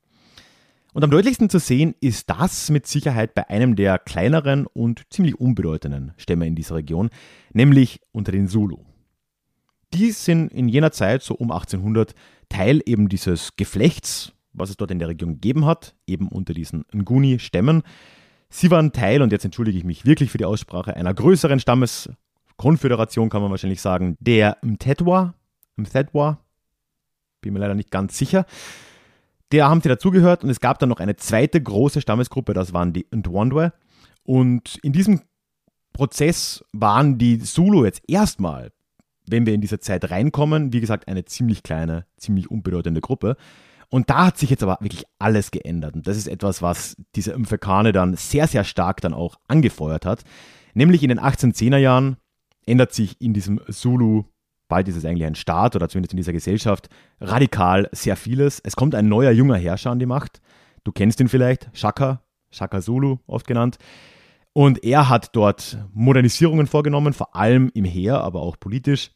Und 0.94 1.04
am 1.04 1.10
deutlichsten 1.10 1.50
zu 1.50 1.58
sehen 1.58 1.94
ist 2.00 2.30
das 2.30 2.70
mit 2.70 2.86
Sicherheit 2.86 3.34
bei 3.34 3.48
einem 3.48 3.76
der 3.76 3.98
kleineren 3.98 4.66
und 4.66 5.04
ziemlich 5.10 5.38
unbedeutenden 5.38 6.12
Stämme 6.16 6.46
in 6.46 6.54
dieser 6.54 6.76
Region, 6.76 7.10
nämlich 7.52 8.00
unter 8.12 8.32
den 8.32 8.48
Zulu. 8.48 8.78
Die 9.94 10.10
sind 10.12 10.52
in 10.52 10.68
jener 10.68 10.92
Zeit, 10.92 11.22
so 11.22 11.34
um 11.34 11.50
1800, 11.50 12.14
Teil 12.48 12.80
eben 12.86 13.08
dieses 13.08 13.56
Geflechts, 13.56 14.32
was 14.52 14.70
es 14.70 14.76
dort 14.76 14.90
in 14.90 14.98
der 14.98 15.08
Region 15.08 15.34
gegeben 15.34 15.66
hat, 15.66 15.94
eben 16.06 16.28
unter 16.28 16.54
diesen 16.54 16.84
Nguni-Stämmen, 16.94 17.82
Sie 18.50 18.70
waren 18.70 18.92
Teil, 18.92 19.20
und 19.20 19.30
jetzt 19.30 19.44
entschuldige 19.44 19.76
ich 19.76 19.84
mich 19.84 20.06
wirklich 20.06 20.30
für 20.30 20.38
die 20.38 20.46
Aussprache, 20.46 20.96
einer 20.96 21.12
größeren 21.12 21.60
Stammeskonföderation, 21.60 23.28
kann 23.28 23.42
man 23.42 23.50
wahrscheinlich 23.50 23.82
sagen, 23.82 24.16
der 24.20 24.56
Mtetwa, 24.62 25.34
Mtetwa, 25.76 26.38
bin 27.42 27.52
mir 27.52 27.60
leider 27.60 27.74
nicht 27.74 27.90
ganz 27.90 28.16
sicher. 28.16 28.46
Der 29.52 29.68
haben 29.68 29.80
sie 29.80 29.88
dazugehört 29.88 30.44
und 30.44 30.50
es 30.50 30.60
gab 30.60 30.78
dann 30.78 30.88
noch 30.88 31.00
eine 31.00 31.16
zweite 31.16 31.62
große 31.62 32.00
Stammesgruppe, 32.00 32.52
das 32.52 32.72
waren 32.72 32.92
die 32.92 33.06
Ndwandwe. 33.14 33.72
Und 34.24 34.78
in 34.82 34.92
diesem 34.92 35.22
Prozess 35.92 36.64
waren 36.72 37.18
die 37.18 37.38
Zulu 37.38 37.84
jetzt 37.84 38.02
erstmal, 38.06 38.72
wenn 39.26 39.46
wir 39.46 39.54
in 39.54 39.60
diese 39.60 39.80
Zeit 39.80 40.10
reinkommen, 40.10 40.72
wie 40.72 40.80
gesagt, 40.80 41.08
eine 41.08 41.24
ziemlich 41.24 41.62
kleine, 41.62 42.06
ziemlich 42.16 42.50
unbedeutende 42.50 43.00
Gruppe. 43.00 43.36
Und 43.90 44.10
da 44.10 44.26
hat 44.26 44.38
sich 44.38 44.50
jetzt 44.50 44.62
aber 44.62 44.78
wirklich 44.80 45.04
alles 45.18 45.50
geändert. 45.50 45.94
Und 45.94 46.06
das 46.06 46.16
ist 46.16 46.28
etwas, 46.28 46.60
was 46.60 46.94
diese 47.14 47.38
Mfekane 47.38 47.92
dann 47.92 48.14
sehr, 48.16 48.46
sehr 48.46 48.64
stark 48.64 49.00
dann 49.00 49.14
auch 49.14 49.36
angefeuert 49.48 50.04
hat. 50.04 50.24
Nämlich 50.74 51.02
in 51.02 51.08
den 51.08 51.20
1810er 51.20 51.78
Jahren 51.78 52.18
ändert 52.66 52.92
sich 52.92 53.18
in 53.20 53.32
diesem 53.32 53.60
Zulu, 53.70 54.24
bald 54.68 54.88
ist 54.88 54.96
es 54.96 55.04
eigentlich 55.04 55.26
ein 55.26 55.34
Staat 55.34 55.74
oder 55.76 55.88
zumindest 55.88 56.12
in 56.12 56.18
dieser 56.18 56.32
Gesellschaft, 56.32 56.88
radikal 57.20 57.88
sehr 57.92 58.16
vieles. 58.16 58.60
Es 58.60 58.76
kommt 58.76 58.94
ein 58.94 59.08
neuer 59.08 59.30
junger 59.30 59.56
Herrscher 59.56 59.90
an 59.90 59.98
die 59.98 60.06
Macht, 60.06 60.40
Du 60.88 60.92
kennst 60.92 61.20
ihn 61.20 61.28
vielleicht, 61.28 61.68
Shaka, 61.74 62.22
Shaka 62.50 62.80
Zulu 62.80 63.18
oft 63.26 63.46
genannt. 63.46 63.76
Und 64.54 64.82
er 64.84 65.10
hat 65.10 65.36
dort 65.36 65.76
Modernisierungen 65.92 66.66
vorgenommen, 66.66 67.12
vor 67.12 67.36
allem 67.36 67.70
im 67.74 67.84
Heer, 67.84 68.22
aber 68.22 68.40
auch 68.40 68.58
politisch. 68.58 69.10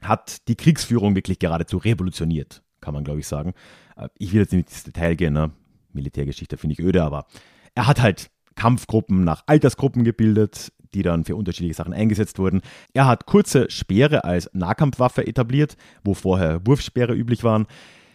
Hat 0.00 0.46
die 0.46 0.54
Kriegsführung 0.54 1.16
wirklich 1.16 1.40
geradezu 1.40 1.78
revolutioniert, 1.78 2.62
kann 2.80 2.94
man 2.94 3.02
glaube 3.02 3.18
ich 3.18 3.26
sagen. 3.26 3.54
Äh, 3.96 4.08
ich 4.16 4.32
will 4.32 4.42
jetzt 4.42 4.52
nicht 4.52 4.68
ins 4.68 4.84
Detail 4.84 5.16
gehen, 5.16 5.32
ne? 5.32 5.50
Militärgeschichte 5.92 6.56
finde 6.56 6.74
ich 6.74 6.78
öde, 6.78 7.02
aber 7.02 7.26
er 7.74 7.88
hat 7.88 8.00
halt 8.00 8.30
Kampfgruppen 8.54 9.24
nach 9.24 9.42
Altersgruppen 9.46 10.04
gebildet, 10.04 10.72
die 10.94 11.02
dann 11.02 11.24
für 11.24 11.36
unterschiedliche 11.36 11.74
Sachen 11.74 11.92
eingesetzt 11.92 12.38
wurden. 12.38 12.62
Er 12.92 13.06
hat 13.06 13.26
kurze 13.26 13.70
Speere 13.70 14.24
als 14.24 14.50
Nahkampfwaffe 14.52 15.26
etabliert, 15.26 15.76
wo 16.04 16.14
vorher 16.14 16.66
Wurfspeere 16.66 17.14
üblich 17.14 17.44
waren, 17.44 17.66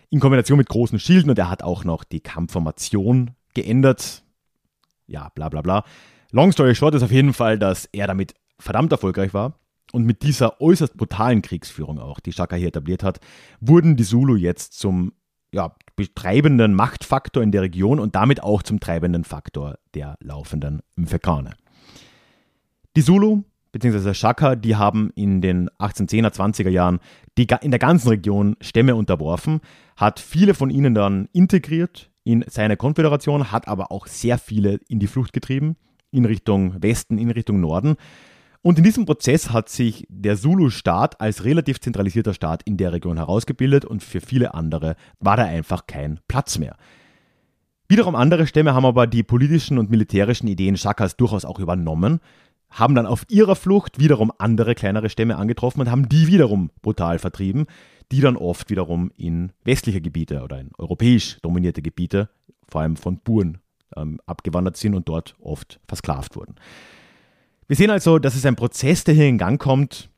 in 0.09 0.19
Kombination 0.19 0.57
mit 0.57 0.69
großen 0.69 0.99
Schilden 0.99 1.29
und 1.29 1.39
er 1.39 1.49
hat 1.49 1.63
auch 1.63 1.83
noch 1.83 2.03
die 2.03 2.19
Kampfformation 2.19 3.31
geändert. 3.53 4.23
Ja, 5.07 5.29
bla 5.29 5.49
bla 5.49 5.61
bla. 5.61 5.83
Long 6.31 6.51
story 6.51 6.75
short 6.75 6.95
ist 6.95 7.03
auf 7.03 7.11
jeden 7.11 7.33
Fall, 7.33 7.57
dass 7.57 7.85
er 7.85 8.07
damit 8.07 8.33
verdammt 8.59 8.91
erfolgreich 8.91 9.33
war. 9.33 9.59
Und 9.91 10.05
mit 10.05 10.23
dieser 10.23 10.61
äußerst 10.61 10.95
brutalen 10.95 11.41
Kriegsführung 11.41 11.99
auch, 11.99 12.19
die 12.19 12.31
Shaka 12.31 12.55
hier 12.55 12.69
etabliert 12.69 13.03
hat, 13.03 13.19
wurden 13.59 13.97
die 13.97 14.05
Zulu 14.05 14.35
jetzt 14.35 14.79
zum 14.79 15.11
ja, 15.53 15.75
betreibenden 15.97 16.73
Machtfaktor 16.73 17.43
in 17.43 17.51
der 17.51 17.63
Region 17.63 17.99
und 17.99 18.15
damit 18.15 18.41
auch 18.41 18.63
zum 18.63 18.79
treibenden 18.79 19.25
Faktor 19.25 19.77
der 19.93 20.15
laufenden 20.21 20.81
Mfekane. 20.95 21.51
Die 22.97 23.03
Zulu 23.03 23.43
bzw. 23.71 24.13
Shaka, 24.13 24.57
die 24.57 24.75
haben 24.75 25.11
in 25.15 25.39
den 25.39 25.69
1810er, 25.79 26.33
20er 26.33 26.69
Jahren 26.69 26.99
die, 27.37 27.47
in 27.61 27.71
der 27.71 27.79
ganzen 27.79 28.09
Region 28.09 28.57
Stämme 28.59 28.95
unterworfen, 28.97 29.61
hat 29.95 30.19
viele 30.19 30.53
von 30.53 30.69
ihnen 30.69 30.93
dann 30.93 31.29
integriert 31.31 32.11
in 32.25 32.43
seine 32.49 32.75
Konföderation, 32.75 33.51
hat 33.53 33.69
aber 33.69 33.93
auch 33.93 34.07
sehr 34.07 34.37
viele 34.37 34.81
in 34.89 34.99
die 34.99 35.07
Flucht 35.07 35.31
getrieben, 35.31 35.77
in 36.11 36.25
Richtung 36.25 36.83
Westen, 36.83 37.17
in 37.17 37.31
Richtung 37.31 37.61
Norden. 37.61 37.95
Und 38.61 38.77
in 38.77 38.83
diesem 38.83 39.05
Prozess 39.05 39.51
hat 39.51 39.69
sich 39.69 40.05
der 40.09 40.35
Zulu-Staat 40.35 41.21
als 41.21 41.45
relativ 41.45 41.79
zentralisierter 41.79 42.33
Staat 42.33 42.61
in 42.63 42.75
der 42.75 42.91
Region 42.91 43.15
herausgebildet 43.15 43.85
und 43.85 44.03
für 44.03 44.19
viele 44.19 44.53
andere 44.53 44.97
war 45.19 45.37
da 45.37 45.45
einfach 45.45 45.87
kein 45.87 46.19
Platz 46.27 46.59
mehr. 46.59 46.75
Wiederum 47.87 48.15
andere 48.15 48.47
Stämme 48.47 48.73
haben 48.73 48.85
aber 48.85 49.07
die 49.07 49.23
politischen 49.23 49.77
und 49.77 49.89
militärischen 49.89 50.47
Ideen 50.47 50.77
Shakas 50.77 51.17
durchaus 51.17 51.43
auch 51.43 51.59
übernommen 51.59 52.19
haben 52.71 52.95
dann 52.95 53.05
auf 53.05 53.25
ihrer 53.29 53.55
Flucht 53.55 53.99
wiederum 53.99 54.31
andere 54.37 54.75
kleinere 54.75 55.09
Stämme 55.09 55.35
angetroffen 55.35 55.81
und 55.81 55.91
haben 55.91 56.09
die 56.09 56.27
wiederum 56.27 56.71
brutal 56.81 57.19
vertrieben, 57.19 57.65
die 58.11 58.21
dann 58.21 58.37
oft 58.37 58.69
wiederum 58.69 59.11
in 59.17 59.51
westliche 59.63 60.01
Gebiete 60.01 60.41
oder 60.41 60.59
in 60.59 60.71
europäisch 60.77 61.37
dominierte 61.41 61.81
Gebiete, 61.81 62.29
vor 62.67 62.81
allem 62.81 62.95
von 62.95 63.19
Buren, 63.19 63.59
ähm, 63.95 64.19
abgewandert 64.25 64.77
sind 64.77 64.95
und 64.95 65.07
dort 65.09 65.35
oft 65.39 65.79
versklavt 65.87 66.35
wurden. 66.35 66.55
Wir 67.67 67.75
sehen 67.75 67.89
also, 67.89 68.19
dass 68.19 68.35
es 68.35 68.45
ein 68.45 68.55
Prozess, 68.55 69.03
der 69.03 69.15
hier 69.15 69.27
in 69.27 69.37
Gang 69.37 69.61
kommt, 69.61 70.09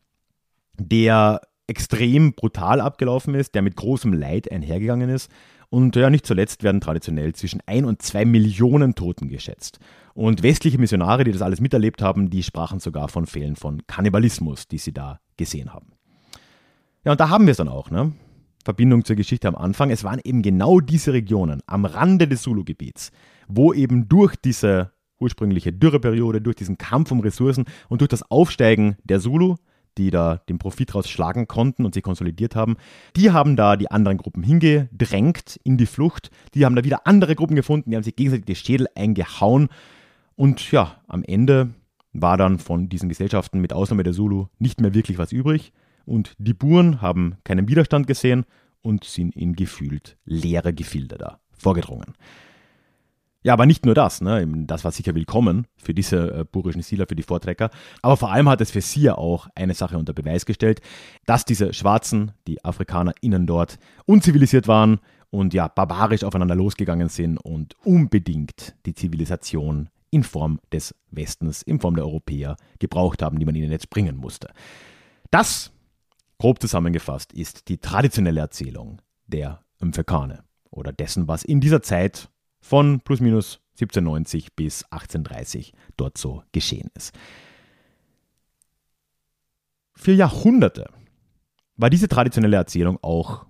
der 0.80 1.42
extrem 1.68 2.34
brutal 2.34 2.82
abgelaufen 2.82 3.36
ist, 3.36 3.56
der 3.56 3.62
mit 3.62 3.76
großem 3.76 4.14
Leid 4.14 4.52
einhergegangen 4.52 5.10
ist. 5.10 5.32
Und 5.70 5.96
ja, 5.96 6.10
nicht 6.10 6.26
zuletzt 6.26 6.64
werden 6.64 6.82
traditionell 6.82 7.34
zwischen 7.34 7.62
ein 7.66 7.86
und 7.86 8.02
zwei 8.02 8.26
Millionen 8.26 8.96
Toten 8.96 9.28
geschätzt. 9.28 9.80
Und 10.14 10.44
westliche 10.44 10.78
Missionare, 10.78 11.24
die 11.24 11.32
das 11.32 11.42
alles 11.42 11.60
miterlebt 11.60 12.02
haben, 12.02 12.30
die 12.30 12.44
sprachen 12.44 12.80
sogar 12.80 13.08
von 13.08 13.26
Fällen 13.26 13.56
von 13.56 13.82
Kannibalismus, 13.88 14.68
die 14.68 14.78
sie 14.78 14.94
da 14.94 15.20
gesehen 15.38 15.74
haben. 15.74 15.94
Ja, 17.04 17.12
und 17.12 17.20
da 17.20 17.30
haben 17.30 17.46
wir 17.46 17.52
es 17.52 17.58
dann 17.58 17.68
auch, 17.68 17.90
ne? 17.90 18.14
Verbindung 18.64 19.04
zur 19.04 19.16
Geschichte 19.16 19.48
am 19.48 19.56
Anfang. 19.56 19.90
Es 19.90 20.04
waren 20.04 20.22
eben 20.24 20.42
genau 20.42 20.80
diese 20.80 21.12
Regionen 21.12 21.62
am 21.66 21.84
Rande 21.86 22.28
des 22.28 22.44
Zulu-Gebiets, 22.44 23.12
wo 23.48 23.74
eben 23.74 24.08
durch 24.08 24.36
diese 24.38 24.92
ursprüngliche 25.20 25.74
Dürreperiode, 25.74 26.42
durch 26.42 26.56
diesen 26.56 26.78
Kampf 26.78 27.12
um 27.12 27.20
Ressourcen 27.20 27.66
und 27.90 28.02
durch 28.02 28.10
das 28.10 28.30
Aufsteigen 28.32 28.98
der 29.04 29.20
Zulu, 29.20 29.56
die 29.98 30.12
da 30.12 30.38
den 30.50 30.60
Profit 30.60 30.96
rausschlagen 30.96 31.48
konnten 31.48 31.86
und 31.86 31.94
sich 31.94 32.04
konsolidiert 32.04 32.56
haben, 32.56 32.78
die 33.16 33.32
haben 33.32 33.56
da 33.56 33.76
die 33.76 33.92
anderen 33.92 34.18
Gruppen 34.18 34.44
hingedrängt 34.44 35.60
in 35.64 35.78
die 35.78 35.86
Flucht. 35.86 36.32
Die 36.54 36.66
haben 36.66 36.76
da 36.76 36.84
wieder 36.84 37.06
andere 37.06 37.36
Gruppen 37.36 37.56
gefunden, 37.56 37.90
die 37.90 37.96
haben 37.96 38.04
sich 38.04 38.16
gegenseitig 38.16 38.46
die 38.46 38.56
Schädel 38.56 38.88
eingehauen 38.96 39.70
und 40.36 40.72
ja, 40.72 41.02
am 41.08 41.24
Ende 41.24 41.74
war 42.14 42.38
dann 42.38 42.60
von 42.60 42.90
diesen 42.90 43.10
Gesellschaften 43.10 43.60
mit 43.60 43.74
Ausnahme 43.74 44.04
der 44.04 44.14
Zulu 44.14 44.48
nicht 44.60 44.82
mehr 44.82 44.94
wirklich 44.94 45.18
was 45.18 45.32
übrig 45.32 45.74
und 46.06 46.34
die 46.38 46.54
Buren 46.54 47.02
haben 47.02 47.38
keinen 47.44 47.68
Widerstand 47.68 48.08
gesehen 48.08 48.46
und 48.82 49.04
sind 49.04 49.36
in 49.36 49.54
gefühlt 49.56 50.18
leere 50.26 50.74
Gefilde 50.74 51.18
da 51.18 51.40
vorgedrungen. 51.58 52.14
Ja, 53.46 53.52
aber 53.54 53.66
nicht 53.66 53.86
nur 53.86 53.94
das, 53.94 54.22
ne? 54.22 54.48
das 54.66 54.86
war 54.86 54.92
sicher 54.92 55.16
willkommen 55.16 55.68
für 55.76 55.94
diese 55.94 56.34
äh, 56.34 56.46
burischen 56.50 56.82
Siedler, 56.82 57.08
für 57.08 57.16
die 57.16 57.24
Vortrecker, 57.24 57.72
aber 58.02 58.16
vor 58.16 58.32
allem 58.32 58.48
hat 58.48 58.62
es 58.62 58.72
für 58.72 58.80
sie 58.80 59.02
ja 59.02 59.16
auch 59.16 59.50
eine 59.54 59.74
Sache 59.74 59.98
unter 59.98 60.14
Beweis 60.14 60.46
gestellt, 60.46 60.80
dass 61.26 61.44
diese 61.44 61.74
Schwarzen, 61.74 62.32
die 62.48 62.64
AfrikanerInnen 62.64 63.46
dort, 63.46 63.80
unzivilisiert 64.06 64.70
waren 64.70 65.00
und 65.30 65.54
ja, 65.54 65.68
barbarisch 65.68 66.24
aufeinander 66.24 66.56
losgegangen 66.56 67.10
sind 67.10 67.38
und 67.38 67.76
unbedingt 67.84 68.76
die 68.86 68.94
Zivilisation 68.94 69.90
in 70.14 70.24
Form 70.24 70.60
des 70.72 70.94
Westens, 71.10 71.64
in 71.64 71.80
Form 71.80 71.96
der 71.96 72.06
Europäer 72.06 72.56
gebraucht 72.78 73.24
haben, 73.24 73.40
die 73.40 73.46
man 73.46 73.56
ihnen 73.56 73.72
jetzt 73.72 73.90
bringen 73.90 74.16
musste. 74.16 74.54
Das, 75.32 75.72
grob 76.38 76.62
zusammengefasst, 76.62 77.34
ist 77.34 77.68
die 77.68 77.80
traditionelle 77.80 78.40
Erzählung 78.40 79.02
der 79.26 79.64
Mfekane 79.80 80.44
oder 80.70 80.94
dessen, 80.94 81.28
was 81.28 81.44
in 81.44 81.60
dieser 81.60 81.82
Zeit 81.82 82.30
von 82.62 83.02
plus 83.02 83.20
minus 83.22 83.60
1790 83.74 84.54
bis 84.54 84.84
1830 84.86 85.74
dort 85.98 86.18
so 86.18 86.44
geschehen 86.52 86.92
ist. 86.94 87.14
Für 89.96 90.14
Jahrhunderte 90.14 90.90
war 91.76 91.90
diese 91.90 92.08
traditionelle 92.08 92.58
Erzählung 92.58 93.00
auch 93.02 93.48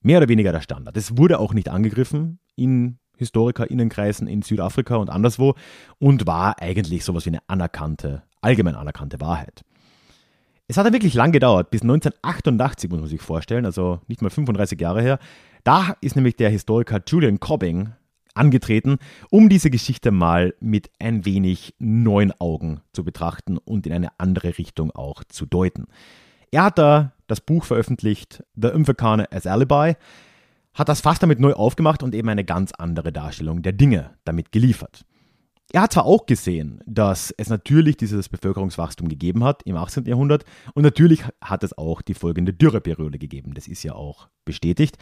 mehr 0.00 0.18
oder 0.18 0.28
weniger 0.28 0.52
der 0.52 0.60
Standard. 0.60 0.96
Es 0.96 1.16
wurde 1.16 1.40
auch 1.40 1.54
nicht 1.54 1.68
angegriffen 1.68 2.38
in 2.54 2.98
HistorikerInnenkreisen 3.18 4.26
in 4.26 4.42
Südafrika 4.42 4.96
und 4.96 5.10
anderswo 5.10 5.54
und 5.98 6.26
war 6.26 6.60
eigentlich 6.60 7.04
sowas 7.04 7.26
wie 7.26 7.30
eine 7.30 7.42
anerkannte, 7.46 8.22
allgemein 8.40 8.74
anerkannte 8.74 9.20
Wahrheit. 9.20 9.64
Es 10.66 10.76
hat 10.76 10.84
dann 10.84 10.92
wirklich 10.92 11.14
lang 11.14 11.32
gedauert, 11.32 11.70
bis 11.70 11.82
1988 11.82 12.90
muss 12.90 13.00
man 13.00 13.08
sich 13.08 13.22
vorstellen, 13.22 13.64
also 13.64 14.00
nicht 14.06 14.20
mal 14.20 14.30
35 14.30 14.78
Jahre 14.78 15.00
her. 15.00 15.18
Da 15.64 15.96
ist 16.02 16.14
nämlich 16.14 16.36
der 16.36 16.50
Historiker 16.50 17.00
Julian 17.06 17.40
Cobbing 17.40 17.92
angetreten, 18.34 18.98
um 19.30 19.48
diese 19.48 19.70
Geschichte 19.70 20.10
mal 20.10 20.54
mit 20.60 20.90
ein 20.98 21.24
wenig 21.24 21.74
neuen 21.78 22.32
Augen 22.38 22.80
zu 22.92 23.04
betrachten 23.04 23.58
und 23.58 23.86
in 23.86 23.92
eine 23.92 24.10
andere 24.18 24.58
Richtung 24.58 24.90
auch 24.90 25.24
zu 25.24 25.46
deuten. 25.46 25.86
Er 26.50 26.64
hat 26.64 26.78
da 26.78 27.12
das 27.26 27.40
Buch 27.40 27.64
veröffentlicht, 27.64 28.42
The 28.54 28.68
Umfekane 28.68 29.30
as 29.32 29.46
Alibi, 29.46 29.96
hat 30.78 30.88
das 30.88 31.00
fast 31.00 31.22
damit 31.22 31.40
neu 31.40 31.54
aufgemacht 31.54 32.02
und 32.02 32.14
eben 32.14 32.28
eine 32.28 32.44
ganz 32.44 32.72
andere 32.72 33.12
Darstellung 33.12 33.62
der 33.62 33.72
Dinge 33.72 34.16
damit 34.24 34.52
geliefert. 34.52 35.04
Er 35.72 35.82
hat 35.82 35.92
zwar 35.92 36.06
auch 36.06 36.24
gesehen, 36.24 36.80
dass 36.86 37.34
es 37.36 37.50
natürlich 37.50 37.98
dieses 37.98 38.28
Bevölkerungswachstum 38.28 39.08
gegeben 39.08 39.44
hat 39.44 39.62
im 39.64 39.76
18. 39.76 40.06
Jahrhundert 40.06 40.44
und 40.74 40.82
natürlich 40.82 41.24
hat 41.42 41.62
es 41.62 41.76
auch 41.76 42.00
die 42.00 42.14
folgende 42.14 42.54
Dürreperiode 42.54 43.18
gegeben. 43.18 43.52
Das 43.52 43.68
ist 43.68 43.82
ja 43.82 43.94
auch 43.94 44.28
bestätigt. 44.46 44.96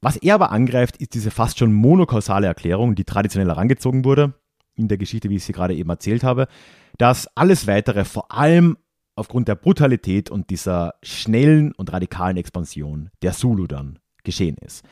Was 0.00 0.16
er 0.16 0.36
aber 0.36 0.52
angreift, 0.52 0.98
ist 0.98 1.14
diese 1.14 1.30
fast 1.30 1.58
schon 1.58 1.72
monokausale 1.72 2.46
Erklärung, 2.46 2.94
die 2.94 3.04
traditionell 3.04 3.48
herangezogen 3.48 4.04
wurde, 4.04 4.34
in 4.76 4.88
der 4.88 4.98
Geschichte, 4.98 5.30
wie 5.30 5.36
ich 5.36 5.44
sie 5.44 5.52
gerade 5.52 5.74
eben 5.74 5.88
erzählt 5.88 6.22
habe, 6.22 6.46
dass 6.98 7.26
alles 7.34 7.66
weitere 7.66 8.04
vor 8.04 8.30
allem 8.30 8.76
aufgrund 9.16 9.48
der 9.48 9.54
Brutalität 9.54 10.30
und 10.30 10.50
dieser 10.50 10.94
schnellen 11.02 11.72
und 11.72 11.92
radikalen 11.92 12.36
Expansion 12.36 13.08
der 13.22 13.32
Zulu 13.32 13.66
dann 13.66 13.98
geschehen 14.26 14.56
ist. 14.60 14.84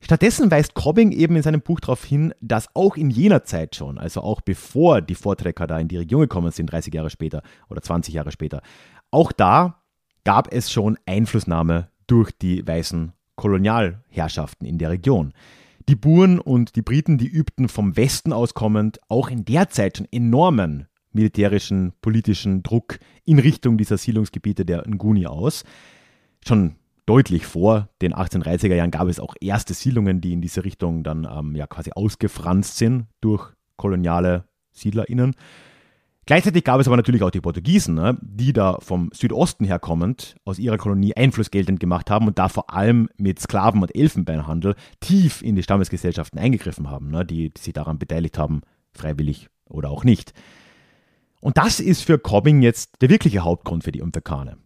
Stattdessen 0.00 0.50
weist 0.50 0.74
Cobbing 0.74 1.12
eben 1.12 1.36
in 1.36 1.42
seinem 1.42 1.62
Buch 1.62 1.80
darauf 1.80 2.04
hin, 2.04 2.34
dass 2.40 2.68
auch 2.74 2.96
in 2.96 3.10
jener 3.10 3.44
Zeit 3.44 3.76
schon, 3.76 3.98
also 3.98 4.20
auch 4.20 4.40
bevor 4.40 5.00
die 5.00 5.14
Vortrecker 5.14 5.66
da 5.66 5.78
in 5.78 5.88
die 5.88 5.96
Region 5.96 6.22
gekommen 6.22 6.50
sind, 6.50 6.70
30 6.70 6.92
Jahre 6.92 7.10
später 7.10 7.42
oder 7.70 7.80
20 7.80 8.12
Jahre 8.12 8.30
später, 8.30 8.62
auch 9.10 9.32
da 9.32 9.82
gab 10.24 10.52
es 10.52 10.70
schon 10.70 10.98
Einflussnahme 11.06 11.88
durch 12.06 12.30
die 12.32 12.66
weißen 12.66 13.12
Kolonialherrschaften 13.36 14.66
in 14.66 14.78
der 14.78 14.90
Region. 14.90 15.32
Die 15.88 15.96
Buren 15.96 16.40
und 16.40 16.76
die 16.76 16.82
Briten, 16.82 17.16
die 17.16 17.28
übten 17.28 17.68
vom 17.68 17.96
Westen 17.96 18.32
aus 18.32 18.54
kommend 18.54 18.98
auch 19.08 19.28
in 19.28 19.44
der 19.44 19.70
Zeit 19.70 19.96
schon 19.96 20.08
enormen 20.10 20.88
militärischen, 21.12 21.92
politischen 22.00 22.62
Druck 22.62 22.98
in 23.24 23.38
Richtung 23.38 23.78
dieser 23.78 23.96
Siedlungsgebiete 23.96 24.64
der 24.64 24.84
Nguni 24.86 25.26
aus. 25.26 25.64
Schon 26.46 26.76
deutlich 27.06 27.46
vor 27.46 27.88
den 28.02 28.12
1830er 28.14 28.74
Jahren 28.74 28.90
gab 28.90 29.08
es 29.08 29.20
auch 29.20 29.34
erste 29.40 29.74
Siedlungen, 29.74 30.20
die 30.20 30.32
in 30.32 30.40
diese 30.40 30.64
Richtung 30.64 31.04
dann 31.04 31.26
ähm, 31.30 31.54
ja 31.54 31.66
quasi 31.66 31.92
ausgefranst 31.94 32.76
sind 32.76 33.06
durch 33.20 33.52
koloniale 33.76 34.44
SiedlerInnen. 34.72 35.34
Gleichzeitig 36.26 36.64
gab 36.64 36.80
es 36.80 36.88
aber 36.88 36.96
natürlich 36.96 37.22
auch 37.22 37.30
die 37.30 37.40
Portugiesen, 37.40 37.94
ne, 37.94 38.18
die 38.20 38.52
da 38.52 38.78
vom 38.80 39.10
Südosten 39.14 39.64
herkommend 39.64 40.34
aus 40.44 40.58
ihrer 40.58 40.76
Kolonie 40.76 41.16
Einfluss 41.16 41.52
geltend 41.52 41.78
gemacht 41.78 42.10
haben 42.10 42.26
und 42.26 42.36
da 42.40 42.48
vor 42.48 42.74
allem 42.74 43.08
mit 43.16 43.38
Sklaven- 43.38 43.80
und 43.80 43.94
Elfenbeinhandel 43.94 44.74
tief 44.98 45.40
in 45.42 45.54
die 45.54 45.62
Stammesgesellschaften 45.62 46.40
eingegriffen 46.40 46.90
haben, 46.90 47.12
ne, 47.12 47.24
die, 47.24 47.50
die 47.50 47.60
sich 47.60 47.72
daran 47.72 48.00
beteiligt 48.00 48.38
haben, 48.38 48.62
freiwillig 48.92 49.48
oder 49.66 49.90
auch 49.90 50.02
nicht. 50.02 50.34
Und 51.40 51.58
das 51.58 51.78
ist 51.78 52.02
für 52.02 52.18
Cobbing 52.18 52.60
jetzt 52.60 53.00
der 53.02 53.08
wirkliche 53.08 53.44
Hauptgrund 53.44 53.84
für 53.84 53.92
die 53.92 54.02
Umverkane. 54.02 54.56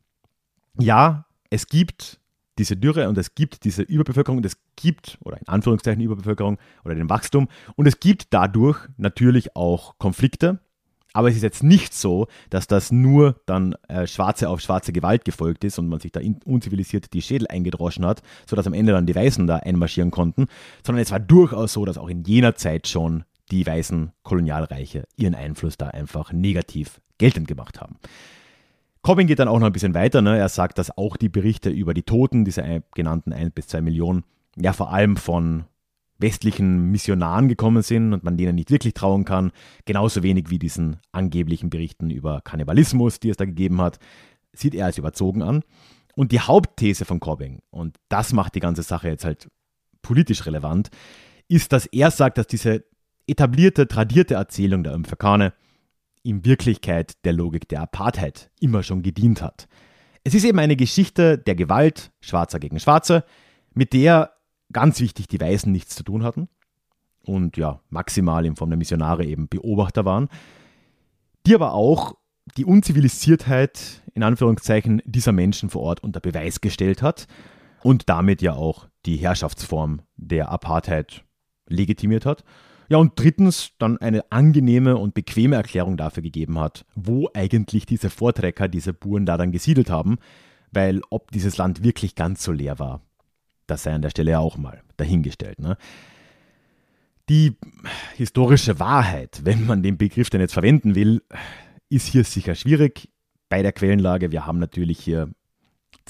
Ja, 0.78 1.26
es 1.50 1.66
gibt 1.66 2.19
diese 2.60 2.76
Dürre 2.76 3.08
und 3.08 3.18
es 3.18 3.34
gibt 3.34 3.64
diese 3.64 3.82
Überbevölkerung 3.82 4.38
und 4.38 4.46
es 4.46 4.56
gibt, 4.76 5.18
oder 5.24 5.38
in 5.38 5.48
Anführungszeichen 5.48 6.00
Überbevölkerung 6.00 6.58
oder 6.84 6.94
den 6.94 7.10
Wachstum 7.10 7.48
und 7.74 7.86
es 7.86 7.98
gibt 7.98 8.32
dadurch 8.32 8.78
natürlich 8.96 9.56
auch 9.56 9.98
Konflikte, 9.98 10.60
aber 11.12 11.28
es 11.28 11.36
ist 11.36 11.42
jetzt 11.42 11.62
nicht 11.62 11.92
so, 11.92 12.28
dass 12.50 12.66
das 12.66 12.92
nur 12.92 13.40
dann 13.46 13.74
äh, 13.88 14.06
schwarze 14.06 14.48
auf 14.48 14.60
schwarze 14.60 14.92
Gewalt 14.92 15.24
gefolgt 15.24 15.64
ist 15.64 15.78
und 15.78 15.88
man 15.88 15.98
sich 15.98 16.12
da 16.12 16.20
unzivilisiert 16.44 17.12
die 17.12 17.22
Schädel 17.22 17.48
eingedroschen 17.48 18.06
hat, 18.06 18.22
sodass 18.46 18.66
am 18.66 18.74
Ende 18.74 18.92
dann 18.92 19.06
die 19.06 19.14
Weißen 19.14 19.46
da 19.46 19.56
einmarschieren 19.56 20.10
konnten, 20.10 20.46
sondern 20.86 21.02
es 21.02 21.10
war 21.10 21.18
durchaus 21.18 21.72
so, 21.72 21.84
dass 21.84 21.98
auch 21.98 22.08
in 22.08 22.22
jener 22.24 22.54
Zeit 22.54 22.86
schon 22.86 23.24
die 23.50 23.66
weißen 23.66 24.12
Kolonialreiche 24.22 25.04
ihren 25.16 25.34
Einfluss 25.34 25.76
da 25.76 25.88
einfach 25.88 26.32
negativ 26.32 27.00
geltend 27.18 27.48
gemacht 27.48 27.80
haben. 27.80 27.96
Cobbin 29.02 29.26
geht 29.26 29.38
dann 29.38 29.48
auch 29.48 29.58
noch 29.58 29.66
ein 29.66 29.72
bisschen 29.72 29.94
weiter. 29.94 30.20
Ne? 30.20 30.38
Er 30.38 30.48
sagt, 30.48 30.78
dass 30.78 30.96
auch 30.96 31.16
die 31.16 31.28
Berichte 31.28 31.70
über 31.70 31.94
die 31.94 32.02
Toten, 32.02 32.44
diese 32.44 32.82
genannten 32.94 33.32
1 33.32 33.52
bis 33.54 33.68
2 33.68 33.80
Millionen, 33.80 34.24
ja 34.56 34.72
vor 34.72 34.92
allem 34.92 35.16
von 35.16 35.64
westlichen 36.18 36.90
Missionaren 36.90 37.48
gekommen 37.48 37.82
sind 37.82 38.12
und 38.12 38.24
man 38.24 38.36
denen 38.36 38.54
nicht 38.54 38.70
wirklich 38.70 38.94
trauen 38.94 39.24
kann. 39.24 39.52
Genauso 39.86 40.22
wenig 40.22 40.50
wie 40.50 40.58
diesen 40.58 40.98
angeblichen 41.12 41.70
Berichten 41.70 42.10
über 42.10 42.42
Kannibalismus, 42.42 43.20
die 43.20 43.30
es 43.30 43.38
da 43.38 43.46
gegeben 43.46 43.80
hat, 43.80 43.98
sieht 44.52 44.74
er 44.74 44.86
als 44.86 44.98
überzogen 44.98 45.42
an. 45.42 45.62
Und 46.14 46.32
die 46.32 46.40
Hauptthese 46.40 47.06
von 47.06 47.20
Cobbing, 47.20 47.60
und 47.70 47.96
das 48.10 48.32
macht 48.32 48.54
die 48.54 48.60
ganze 48.60 48.82
Sache 48.82 49.08
jetzt 49.08 49.24
halt 49.24 49.48
politisch 50.02 50.44
relevant, 50.44 50.90
ist, 51.48 51.72
dass 51.72 51.86
er 51.86 52.10
sagt, 52.10 52.36
dass 52.36 52.46
diese 52.46 52.84
etablierte, 53.26 53.88
tradierte 53.88 54.34
Erzählung 54.34 54.84
der 54.84 54.94
Umfakane 54.94 55.54
in 56.22 56.44
Wirklichkeit 56.44 57.24
der 57.24 57.32
Logik 57.32 57.68
der 57.68 57.82
Apartheid 57.82 58.50
immer 58.60 58.82
schon 58.82 59.02
gedient 59.02 59.42
hat. 59.42 59.68
Es 60.24 60.34
ist 60.34 60.44
eben 60.44 60.58
eine 60.58 60.76
Geschichte 60.76 61.38
der 61.38 61.54
Gewalt, 61.54 62.12
Schwarzer 62.20 62.60
gegen 62.60 62.78
Schwarze, 62.78 63.24
mit 63.72 63.92
der 63.92 64.32
ganz 64.72 65.00
wichtig 65.00 65.28
die 65.28 65.40
Weißen 65.40 65.70
nichts 65.70 65.94
zu 65.94 66.04
tun 66.04 66.22
hatten 66.22 66.48
und 67.24 67.56
ja, 67.56 67.80
maximal 67.88 68.44
in 68.44 68.56
Form 68.56 68.70
der 68.70 68.76
Missionare 68.76 69.24
eben 69.24 69.48
Beobachter 69.48 70.04
waren, 70.04 70.28
die 71.46 71.54
aber 71.54 71.72
auch 71.72 72.14
die 72.56 72.64
Unzivilisiertheit 72.64 74.02
in 74.14 74.22
Anführungszeichen 74.22 75.02
dieser 75.04 75.32
Menschen 75.32 75.70
vor 75.70 75.82
Ort 75.82 76.02
unter 76.02 76.20
Beweis 76.20 76.60
gestellt 76.60 77.02
hat 77.02 77.26
und 77.82 78.08
damit 78.08 78.42
ja 78.42 78.54
auch 78.54 78.88
die 79.06 79.16
Herrschaftsform 79.16 80.02
der 80.16 80.50
Apartheid 80.50 81.24
legitimiert 81.68 82.26
hat. 82.26 82.44
Ja, 82.90 82.98
und 82.98 83.12
drittens 83.14 83.70
dann 83.78 83.98
eine 83.98 84.32
angenehme 84.32 84.96
und 84.96 85.14
bequeme 85.14 85.54
Erklärung 85.54 85.96
dafür 85.96 86.24
gegeben 86.24 86.58
hat, 86.58 86.84
wo 86.96 87.30
eigentlich 87.34 87.86
diese 87.86 88.10
Vortrecker, 88.10 88.66
diese 88.66 88.92
Buren 88.92 89.26
da 89.26 89.36
dann 89.36 89.52
gesiedelt 89.52 89.90
haben, 89.90 90.18
weil 90.72 91.00
ob 91.08 91.30
dieses 91.30 91.56
Land 91.56 91.84
wirklich 91.84 92.16
ganz 92.16 92.42
so 92.42 92.50
leer 92.50 92.80
war, 92.80 93.00
das 93.68 93.84
sei 93.84 93.92
an 93.92 94.02
der 94.02 94.10
Stelle 94.10 94.40
auch 94.40 94.58
mal 94.58 94.82
dahingestellt. 94.96 95.60
Ne? 95.60 95.76
Die 97.28 97.56
historische 98.16 98.80
Wahrheit, 98.80 99.42
wenn 99.44 99.66
man 99.66 99.84
den 99.84 99.96
Begriff 99.96 100.28
denn 100.28 100.40
jetzt 100.40 100.54
verwenden 100.54 100.96
will, 100.96 101.22
ist 101.90 102.08
hier 102.08 102.24
sicher 102.24 102.56
schwierig 102.56 103.08
bei 103.48 103.62
der 103.62 103.72
Quellenlage. 103.72 104.32
Wir 104.32 104.46
haben 104.46 104.58
natürlich 104.58 104.98
hier 104.98 105.30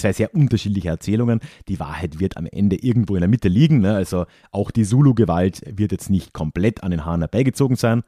zwei 0.00 0.12
sehr 0.12 0.34
unterschiedliche 0.34 0.88
Erzählungen. 0.88 1.40
Die 1.68 1.78
Wahrheit 1.80 2.20
wird 2.20 2.36
am 2.36 2.46
Ende 2.46 2.76
irgendwo 2.76 3.14
in 3.14 3.20
der 3.20 3.28
Mitte 3.28 3.48
liegen. 3.48 3.80
Ne? 3.80 3.94
Also 3.94 4.26
auch 4.50 4.70
die 4.70 4.84
Zulu-Gewalt 4.84 5.62
wird 5.66 5.92
jetzt 5.92 6.10
nicht 6.10 6.32
komplett 6.32 6.82
an 6.82 6.90
den 6.90 7.04
Haaren 7.04 7.20
herbeigezogen 7.20 7.76
sein, 7.76 8.02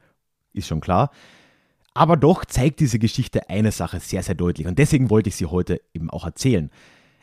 ist 0.53 0.67
schon 0.67 0.81
klar. 0.81 1.11
Aber 1.93 2.17
doch 2.17 2.45
zeigt 2.45 2.79
diese 2.79 2.99
Geschichte 2.99 3.49
eine 3.49 3.71
Sache 3.71 3.99
sehr, 3.99 4.23
sehr 4.23 4.35
deutlich. 4.35 4.67
Und 4.67 4.79
deswegen 4.79 5.09
wollte 5.09 5.29
ich 5.29 5.35
sie 5.35 5.45
heute 5.45 5.79
eben 5.93 6.09
auch 6.09 6.25
erzählen. 6.25 6.71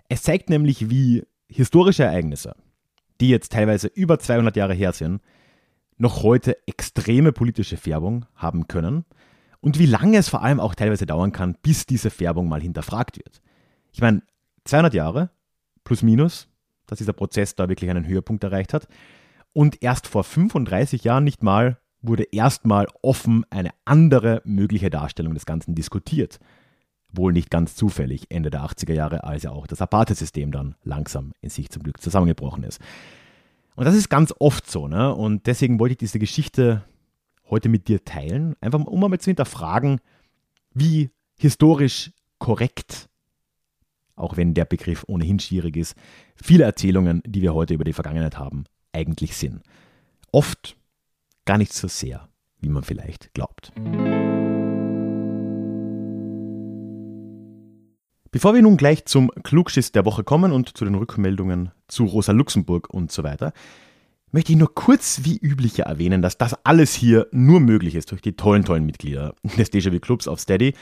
Es 0.08 0.22
zeigt 0.22 0.48
nämlich, 0.48 0.90
wie 0.90 1.24
historische 1.48 2.04
Ereignisse, 2.04 2.54
die 3.20 3.28
jetzt 3.28 3.52
teilweise 3.52 3.88
über 3.88 4.18
200 4.18 4.56
Jahre 4.56 4.74
her 4.74 4.92
sind, 4.92 5.20
noch 5.98 6.22
heute 6.22 6.56
extreme 6.66 7.32
politische 7.32 7.76
Färbung 7.76 8.26
haben 8.34 8.68
können 8.68 9.04
und 9.60 9.78
wie 9.78 9.86
lange 9.86 10.16
es 10.16 10.28
vor 10.28 10.42
allem 10.42 10.60
auch 10.60 10.74
teilweise 10.74 11.06
dauern 11.06 11.32
kann, 11.32 11.56
bis 11.62 11.86
diese 11.86 12.10
Färbung 12.10 12.48
mal 12.48 12.62
hinterfragt 12.62 13.18
wird. 13.18 13.42
Ich 13.92 14.00
meine, 14.00 14.22
200 14.64 14.94
Jahre 14.94 15.30
plus 15.84 16.02
minus, 16.02 16.48
dass 16.86 16.98
dieser 16.98 17.12
Prozess 17.12 17.54
da 17.54 17.68
wirklich 17.68 17.90
einen 17.90 18.06
Höhepunkt 18.06 18.44
erreicht 18.44 18.74
hat. 18.74 18.88
Und 19.52 19.82
erst 19.82 20.06
vor 20.06 20.24
35 20.24 21.04
Jahren 21.04 21.24
nicht 21.24 21.42
mal 21.42 21.78
wurde 22.02 22.24
erstmal 22.32 22.86
offen 23.02 23.44
eine 23.50 23.70
andere 23.84 24.42
mögliche 24.44 24.90
Darstellung 24.90 25.34
des 25.34 25.46
Ganzen 25.46 25.74
diskutiert 25.74 26.38
wohl 27.12 27.32
nicht 27.32 27.50
ganz 27.50 27.74
zufällig 27.74 28.26
Ende 28.28 28.50
der 28.50 28.62
80er 28.62 28.92
Jahre, 28.92 29.24
als 29.24 29.42
ja 29.42 29.50
auch 29.50 29.66
das 29.66 29.82
Apartheid-System 29.82 30.52
dann 30.52 30.76
langsam 30.82 31.32
in 31.40 31.50
sich 31.50 31.70
zum 31.70 31.82
Glück 31.82 32.00
zusammengebrochen 32.00 32.64
ist. 32.64 32.80
Und 33.76 33.84
das 33.84 33.94
ist 33.94 34.08
ganz 34.08 34.34
oft 34.38 34.70
so, 34.70 34.88
ne? 34.88 35.14
Und 35.14 35.46
deswegen 35.46 35.78
wollte 35.78 35.92
ich 35.92 35.98
diese 35.98 36.18
Geschichte 36.18 36.84
heute 37.48 37.68
mit 37.68 37.88
dir 37.88 38.04
teilen, 38.04 38.54
einfach 38.60 38.80
um 38.80 39.00
mal 39.00 39.18
zu 39.18 39.30
hinterfragen, 39.30 40.00
wie 40.72 41.10
historisch 41.36 42.12
korrekt, 42.38 43.08
auch 44.20 44.36
wenn 44.36 44.54
der 44.54 44.64
Begriff 44.64 45.04
ohnehin 45.06 45.38
schwierig 45.38 45.76
ist, 45.76 45.94
viele 46.36 46.64
Erzählungen, 46.64 47.22
die 47.26 47.42
wir 47.42 47.54
heute 47.54 47.74
über 47.74 47.84
die 47.84 47.92
Vergangenheit 47.92 48.38
haben, 48.38 48.64
eigentlich 48.92 49.36
sind. 49.36 49.62
Oft 50.32 50.76
gar 51.44 51.58
nicht 51.58 51.72
so 51.72 51.88
sehr, 51.88 52.28
wie 52.60 52.68
man 52.68 52.82
vielleicht 52.82 53.32
glaubt. 53.34 53.72
Bevor 58.32 58.54
wir 58.54 58.62
nun 58.62 58.76
gleich 58.76 59.06
zum 59.06 59.30
Klugschiss 59.42 59.90
der 59.90 60.04
Woche 60.04 60.22
kommen 60.22 60.52
und 60.52 60.76
zu 60.76 60.84
den 60.84 60.94
Rückmeldungen 60.94 61.72
zu 61.88 62.04
Rosa 62.04 62.30
Luxemburg 62.30 62.88
und 62.88 63.10
so 63.10 63.24
weiter, 63.24 63.52
möchte 64.32 64.52
ich 64.52 64.58
nur 64.58 64.74
kurz 64.74 65.20
wie 65.24 65.38
üblicher 65.38 65.84
erwähnen, 65.84 66.22
dass 66.22 66.38
das 66.38 66.54
alles 66.64 66.94
hier 66.94 67.26
nur 67.32 67.60
möglich 67.60 67.94
ist 67.94 68.10
durch 68.10 68.22
die 68.22 68.36
tollen, 68.36 68.64
tollen 68.64 68.86
Mitglieder 68.86 69.34
des 69.58 69.72
Déjà-vu 69.72 70.00
Clubs 70.00 70.28
auf 70.28 70.40
Steady. 70.40 70.74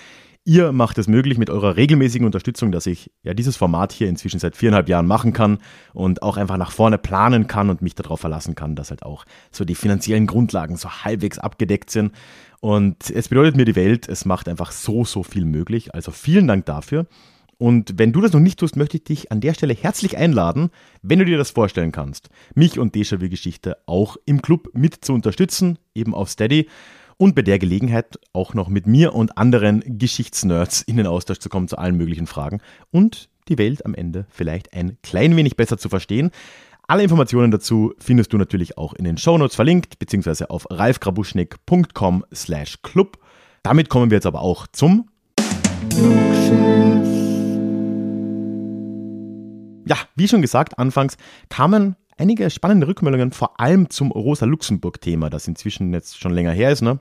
Ihr 0.44 0.72
macht 0.72 0.96
es 0.96 1.08
möglich 1.08 1.36
mit 1.36 1.50
eurer 1.50 1.76
regelmäßigen 1.76 2.24
Unterstützung, 2.24 2.72
dass 2.72 2.86
ich 2.86 3.10
ja 3.22 3.34
dieses 3.34 3.58
Format 3.58 3.92
hier 3.92 4.08
inzwischen 4.08 4.40
seit 4.40 4.56
viereinhalb 4.56 4.88
Jahren 4.88 5.06
machen 5.06 5.34
kann 5.34 5.58
und 5.92 6.22
auch 6.22 6.38
einfach 6.38 6.56
nach 6.56 6.70
vorne 6.70 6.96
planen 6.96 7.48
kann 7.48 7.68
und 7.68 7.82
mich 7.82 7.94
darauf 7.94 8.20
verlassen 8.20 8.54
kann, 8.54 8.74
dass 8.74 8.88
halt 8.88 9.02
auch 9.02 9.26
so 9.50 9.66
die 9.66 9.74
finanziellen 9.74 10.26
Grundlagen 10.26 10.76
so 10.76 10.88
halbwegs 10.88 11.38
abgedeckt 11.38 11.90
sind. 11.90 12.12
Und 12.60 13.10
es 13.10 13.28
bedeutet 13.28 13.56
mir 13.56 13.66
die 13.66 13.76
Welt, 13.76 14.08
es 14.08 14.24
macht 14.24 14.48
einfach 14.48 14.72
so, 14.72 15.04
so 15.04 15.22
viel 15.22 15.44
möglich. 15.44 15.94
Also 15.94 16.12
vielen 16.12 16.48
Dank 16.48 16.64
dafür. 16.64 17.06
Und 17.58 17.98
wenn 17.98 18.12
du 18.12 18.20
das 18.20 18.32
noch 18.32 18.40
nicht 18.40 18.60
tust, 18.60 18.76
möchte 18.76 18.96
ich 18.96 19.04
dich 19.04 19.32
an 19.32 19.40
der 19.40 19.52
Stelle 19.52 19.74
herzlich 19.74 20.16
einladen, 20.16 20.70
wenn 21.02 21.18
du 21.18 21.24
dir 21.24 21.36
das 21.36 21.50
vorstellen 21.50 21.90
kannst, 21.90 22.30
mich 22.54 22.78
und 22.78 22.94
Déjà-vu-Geschichte 22.94 23.76
auch 23.86 24.16
im 24.24 24.40
Club 24.42 24.70
mit 24.74 25.04
zu 25.04 25.12
unterstützen, 25.12 25.78
eben 25.94 26.14
auf 26.14 26.30
Steady 26.30 26.68
und 27.16 27.34
bei 27.34 27.42
der 27.42 27.58
Gelegenheit 27.58 28.18
auch 28.32 28.54
noch 28.54 28.68
mit 28.68 28.86
mir 28.86 29.12
und 29.12 29.36
anderen 29.36 29.82
Geschichtsnerds 29.98 30.82
in 30.82 30.96
den 30.96 31.08
Austausch 31.08 31.40
zu 31.40 31.48
kommen 31.48 31.66
zu 31.66 31.76
allen 31.76 31.96
möglichen 31.96 32.28
Fragen 32.28 32.60
und 32.92 33.28
die 33.48 33.58
Welt 33.58 33.84
am 33.84 33.94
Ende 33.94 34.26
vielleicht 34.30 34.72
ein 34.72 34.96
klein 35.02 35.36
wenig 35.36 35.56
besser 35.56 35.78
zu 35.78 35.88
verstehen. 35.88 36.30
Alle 36.86 37.02
Informationen 37.02 37.50
dazu 37.50 37.92
findest 37.98 38.32
du 38.32 38.38
natürlich 38.38 38.78
auch 38.78 38.94
in 38.94 39.04
den 39.04 39.18
Shownotes 39.18 39.56
verlinkt, 39.56 39.98
beziehungsweise 39.98 40.48
auf 40.48 40.66
ralfgrabuschnick.com 40.70 42.24
slash 42.32 42.78
club. 42.82 43.18
Damit 43.62 43.90
kommen 43.90 44.10
wir 44.10 44.16
jetzt 44.16 44.26
aber 44.26 44.40
auch 44.40 44.66
zum 44.68 45.08
Klugschiff. 45.90 47.07
Ja, 49.88 49.96
wie 50.16 50.28
schon 50.28 50.42
gesagt, 50.42 50.78
anfangs 50.78 51.16
kamen 51.48 51.96
einige 52.18 52.50
spannende 52.50 52.86
Rückmeldungen, 52.86 53.32
vor 53.32 53.58
allem 53.58 53.88
zum 53.88 54.10
Rosa-Luxemburg-Thema, 54.10 55.30
das 55.30 55.48
inzwischen 55.48 55.94
jetzt 55.94 56.20
schon 56.20 56.32
länger 56.32 56.52
her 56.52 56.70
ist, 56.70 56.82
ne? 56.82 56.98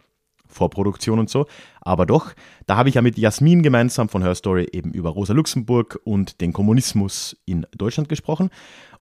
Vorproduktion 0.47 1.19
und 1.19 1.29
so. 1.29 1.47
Aber 1.81 2.05
doch, 2.05 2.31
da 2.65 2.77
habe 2.77 2.87
ich 2.87 2.95
ja 2.95 3.01
mit 3.01 3.17
Jasmin 3.17 3.61
gemeinsam 3.61 4.07
von 4.07 4.23
Her 4.23 4.35
Story 4.35 4.69
eben 4.71 4.91
über 4.91 5.09
Rosa 5.09 5.33
Luxemburg 5.33 5.99
und 6.05 6.39
den 6.39 6.53
Kommunismus 6.53 7.35
in 7.45 7.65
Deutschland 7.77 8.07
gesprochen. 8.07 8.49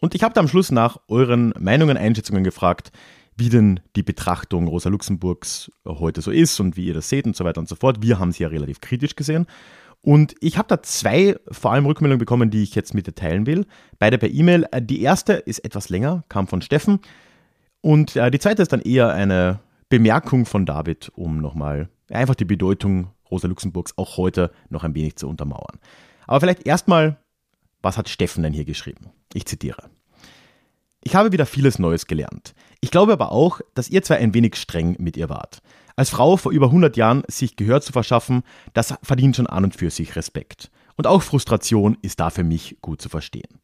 Und 0.01 0.16
ich 0.16 0.25
habe 0.25 0.35
da 0.35 0.40
am 0.40 0.49
Schluss 0.49 0.72
nach 0.72 0.99
euren 1.07 1.55
Meinungen, 1.57 1.96
Einschätzungen 1.96 2.42
gefragt, 2.42 2.90
wie 3.37 3.51
denn 3.51 3.79
die 3.94 4.03
Betrachtung 4.03 4.66
Rosa 4.66 4.88
Luxemburgs 4.88 5.70
heute 5.85 6.22
so 6.22 6.33
ist 6.33 6.59
und 6.59 6.77
wie 6.77 6.87
ihr 6.87 6.94
das 6.94 7.09
seht 7.09 7.27
und 7.27 7.37
so 7.37 7.44
weiter 7.44 7.61
und 7.61 7.68
so 7.68 7.77
fort. 7.77 8.03
Wir 8.03 8.18
haben 8.18 8.33
sie 8.33 8.42
ja 8.42 8.49
relativ 8.49 8.81
kritisch 8.81 9.14
gesehen. 9.14 9.46
Und 10.07 10.37
ich 10.40 10.57
habe 10.57 10.69
da 10.69 10.85
zwei 10.85 11.35
vor 11.51 11.73
allem 11.73 11.85
Rückmeldungen 11.85 12.21
bekommen, 12.21 12.49
die 12.49 12.62
ich 12.62 12.77
jetzt 12.77 12.95
mit 12.95 13.09
dir 13.09 13.16
teilen 13.16 13.45
will. 13.45 13.66
Beide 13.99 14.19
per 14.19 14.31
E-Mail. 14.31 14.64
Äh, 14.71 14.81
die 14.81 15.03
erste 15.03 15.33
ist 15.33 15.64
etwas 15.64 15.88
länger, 15.88 16.23
kam 16.29 16.47
von 16.47 16.62
Steffen. 16.62 17.01
Und 17.81 18.14
äh, 18.14 18.31
die 18.31 18.38
zweite 18.38 18.62
ist 18.62 18.73
dann 18.73 18.83
eher 18.83 19.12
eine 19.12 19.59
Bemerkung 19.88 20.47
von 20.47 20.64
David, 20.64 21.11
um 21.16 21.38
nochmal 21.38 21.88
einfach 22.09 22.37
die 22.37 22.45
Bedeutung 22.45 23.11
Rosa 23.33 23.49
Luxemburgs 23.49 23.99
auch 23.99 24.16
heute 24.16 24.53
noch 24.69 24.85
ein 24.85 24.95
wenig 24.95 25.16
zu 25.16 25.29
untermauern. 25.29 25.81
Aber 26.29 26.38
vielleicht 26.38 26.69
erstmal, 26.69 27.16
was 27.83 27.99
hat 27.99 28.09
Steffen 28.09 28.45
denn 28.45 28.53
hier 28.53 28.64
geschrieben? 28.64 29.11
Ich 29.35 29.47
zitiere. 29.47 29.90
Ich 31.03 31.16
habe 31.16 31.33
wieder 31.33 31.47
vieles 31.47 31.81
Neues 31.81 32.07
gelernt. 32.07 32.55
Ich 32.81 32.92
glaube 32.92 33.12
aber 33.12 33.33
auch, 33.33 33.61
dass 33.75 33.90
ihr 33.90 34.05
zwei 34.05 34.19
ein 34.19 34.35
wenig 34.35 34.55
streng 34.55 34.95
mit 35.01 35.16
ihr 35.16 35.29
wart. 35.29 35.62
Als 35.97 36.11
Frau 36.11 36.37
vor 36.37 36.53
über 36.53 36.67
100 36.67 36.99
Jahren 36.99 37.23
sich 37.27 37.57
Gehör 37.57 37.81
zu 37.81 37.91
verschaffen, 37.91 38.43
das 38.75 38.95
verdient 39.03 39.37
schon 39.37 39.47
an 39.47 39.65
und 39.65 39.75
für 39.75 39.91
sich 39.91 40.15
Respekt. 40.15 40.71
Und 40.97 41.07
auch 41.07 41.23
Frustration 41.23 41.97
ist 42.03 42.21
da 42.21 42.29
für 42.29 42.45
mich 42.45 42.77
gut 42.83 43.01
zu 43.01 43.09
verstehen. 43.09 43.61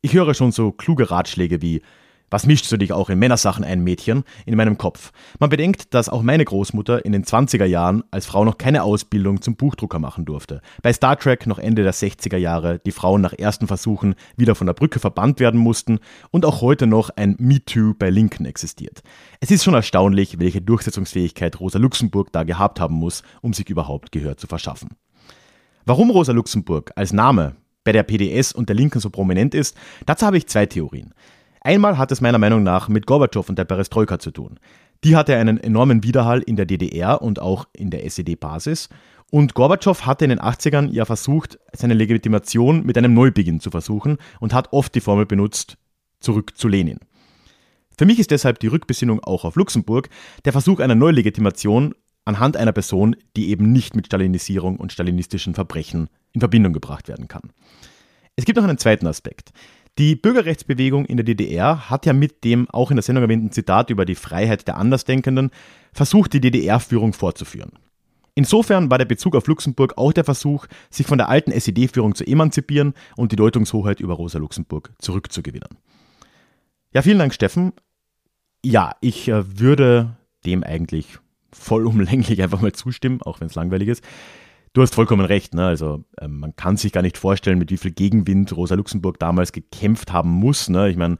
Ich 0.00 0.14
höre 0.14 0.32
schon 0.32 0.50
so 0.50 0.72
kluge 0.72 1.10
Ratschläge 1.10 1.60
wie, 1.60 1.82
was 2.30 2.46
mischst 2.46 2.70
du 2.72 2.76
dich 2.76 2.92
auch 2.92 3.10
in 3.10 3.18
Männersachen 3.18 3.64
ein, 3.64 3.84
Mädchen? 3.84 4.24
In 4.46 4.56
meinem 4.56 4.78
Kopf. 4.78 5.12
Man 5.38 5.50
bedenkt, 5.50 5.94
dass 5.94 6.08
auch 6.08 6.22
meine 6.22 6.44
Großmutter 6.44 7.04
in 7.04 7.12
den 7.12 7.24
20er 7.24 7.64
Jahren 7.64 8.02
als 8.10 8.26
Frau 8.26 8.44
noch 8.44 8.58
keine 8.58 8.82
Ausbildung 8.82 9.40
zum 9.40 9.56
Buchdrucker 9.56 9.98
machen 9.98 10.24
durfte. 10.24 10.60
Bei 10.82 10.92
Star 10.92 11.18
Trek 11.18 11.46
noch 11.46 11.58
Ende 11.58 11.82
der 11.82 11.94
60er 11.94 12.36
Jahre 12.36 12.80
die 12.84 12.92
Frauen 12.92 13.20
nach 13.20 13.32
ersten 13.32 13.66
Versuchen 13.66 14.14
wieder 14.36 14.54
von 14.54 14.66
der 14.66 14.74
Brücke 14.74 14.98
verbannt 14.98 15.40
werden 15.40 15.60
mussten 15.60 16.00
und 16.30 16.44
auch 16.44 16.60
heute 16.60 16.86
noch 16.86 17.10
ein 17.10 17.36
MeToo 17.38 17.94
bei 17.94 18.10
Linken 18.10 18.46
existiert. 18.46 19.02
Es 19.40 19.50
ist 19.50 19.64
schon 19.64 19.74
erstaunlich, 19.74 20.38
welche 20.40 20.60
Durchsetzungsfähigkeit 20.60 21.60
Rosa 21.60 21.78
Luxemburg 21.78 22.32
da 22.32 22.42
gehabt 22.42 22.80
haben 22.80 22.96
muss, 22.96 23.22
um 23.42 23.52
sich 23.52 23.68
überhaupt 23.68 24.12
Gehör 24.12 24.36
zu 24.36 24.46
verschaffen. 24.46 24.90
Warum 25.86 26.10
Rosa 26.10 26.32
Luxemburg 26.32 26.92
als 26.96 27.12
Name 27.12 27.56
bei 27.84 27.92
der 27.92 28.02
PDS 28.02 28.52
und 28.52 28.68
der 28.70 28.76
Linken 28.76 29.00
so 29.00 29.10
prominent 29.10 29.54
ist, 29.54 29.76
dazu 30.06 30.24
habe 30.24 30.38
ich 30.38 30.46
zwei 30.46 30.66
Theorien. 30.66 31.12
Einmal 31.66 31.96
hat 31.96 32.12
es 32.12 32.20
meiner 32.20 32.38
Meinung 32.38 32.62
nach 32.62 32.88
mit 32.88 33.06
Gorbatschow 33.06 33.48
und 33.48 33.58
der 33.58 33.64
Perestroika 33.64 34.18
zu 34.18 34.30
tun. 34.30 34.60
Die 35.02 35.16
hatte 35.16 35.36
einen 35.36 35.56
enormen 35.56 36.04
Widerhall 36.04 36.42
in 36.42 36.56
der 36.56 36.66
DDR 36.66 37.22
und 37.22 37.40
auch 37.40 37.66
in 37.72 37.90
der 37.90 38.04
SED-Basis. 38.04 38.90
Und 39.30 39.54
Gorbatschow 39.54 40.04
hatte 40.04 40.26
in 40.26 40.28
den 40.28 40.40
80ern 40.40 40.90
ja 40.90 41.06
versucht, 41.06 41.58
seine 41.72 41.94
Legitimation 41.94 42.84
mit 42.84 42.98
einem 42.98 43.14
Neubeginn 43.14 43.60
zu 43.60 43.70
versuchen 43.70 44.18
und 44.40 44.52
hat 44.52 44.74
oft 44.74 44.94
die 44.94 45.00
Formel 45.00 45.24
benutzt, 45.24 45.78
zurück 46.20 46.52
zu 46.54 46.68
Lenin. 46.68 46.98
Für 47.96 48.04
mich 48.04 48.18
ist 48.18 48.30
deshalb 48.30 48.58
die 48.58 48.66
Rückbesinnung 48.66 49.24
auch 49.24 49.46
auf 49.46 49.56
Luxemburg 49.56 50.10
der 50.44 50.52
Versuch 50.52 50.80
einer 50.80 50.94
Neulegitimation 50.94 51.94
anhand 52.26 52.58
einer 52.58 52.72
Person, 52.72 53.16
die 53.36 53.48
eben 53.48 53.72
nicht 53.72 53.96
mit 53.96 54.06
Stalinisierung 54.06 54.76
und 54.76 54.92
stalinistischen 54.92 55.54
Verbrechen 55.54 56.10
in 56.32 56.40
Verbindung 56.40 56.74
gebracht 56.74 57.08
werden 57.08 57.26
kann. 57.26 57.52
Es 58.36 58.44
gibt 58.44 58.56
noch 58.56 58.64
einen 58.64 58.78
zweiten 58.78 59.06
Aspekt. 59.06 59.52
Die 59.98 60.16
Bürgerrechtsbewegung 60.16 61.04
in 61.04 61.16
der 61.16 61.24
DDR 61.24 61.88
hat 61.88 62.04
ja 62.04 62.12
mit 62.12 62.42
dem 62.42 62.68
auch 62.70 62.90
in 62.90 62.96
der 62.96 63.04
Sendung 63.04 63.22
erwähnten 63.22 63.52
Zitat 63.52 63.90
über 63.90 64.04
die 64.04 64.16
Freiheit 64.16 64.66
der 64.66 64.76
Andersdenkenden 64.76 65.50
versucht, 65.92 66.32
die 66.32 66.40
DDR-Führung 66.40 67.12
fortzuführen. 67.12 67.72
Insofern 68.34 68.90
war 68.90 68.98
der 68.98 69.04
Bezug 69.04 69.36
auf 69.36 69.46
Luxemburg 69.46 69.96
auch 69.96 70.12
der 70.12 70.24
Versuch, 70.24 70.66
sich 70.90 71.06
von 71.06 71.18
der 71.18 71.28
alten 71.28 71.52
SED-Führung 71.52 72.16
zu 72.16 72.26
emanzipieren 72.26 72.94
und 73.16 73.30
die 73.30 73.36
Deutungshoheit 73.36 74.00
über 74.00 74.14
Rosa 74.14 74.38
Luxemburg 74.38 74.90
zurückzugewinnen. 74.98 75.78
Ja, 76.92 77.02
vielen 77.02 77.20
Dank, 77.20 77.32
Steffen. 77.32 77.72
Ja, 78.64 78.96
ich 79.00 79.28
äh, 79.28 79.60
würde 79.60 80.16
dem 80.44 80.64
eigentlich 80.64 81.18
vollumlänglich 81.52 82.42
einfach 82.42 82.60
mal 82.60 82.72
zustimmen, 82.72 83.22
auch 83.22 83.40
wenn 83.40 83.46
es 83.46 83.54
langweilig 83.54 83.88
ist. 83.88 84.04
Du 84.74 84.82
hast 84.82 84.96
vollkommen 84.96 85.24
recht. 85.24 85.54
Ne? 85.54 85.64
Also 85.64 86.04
äh, 86.20 86.26
man 86.26 86.56
kann 86.56 86.76
sich 86.76 86.92
gar 86.92 87.02
nicht 87.02 87.16
vorstellen, 87.16 87.58
mit 87.58 87.70
wie 87.70 87.76
viel 87.76 87.92
Gegenwind 87.92 88.54
Rosa 88.54 88.74
Luxemburg 88.74 89.20
damals 89.20 89.52
gekämpft 89.52 90.12
haben 90.12 90.30
muss. 90.30 90.68
Ne? 90.68 90.90
Ich 90.90 90.96
meine, 90.96 91.16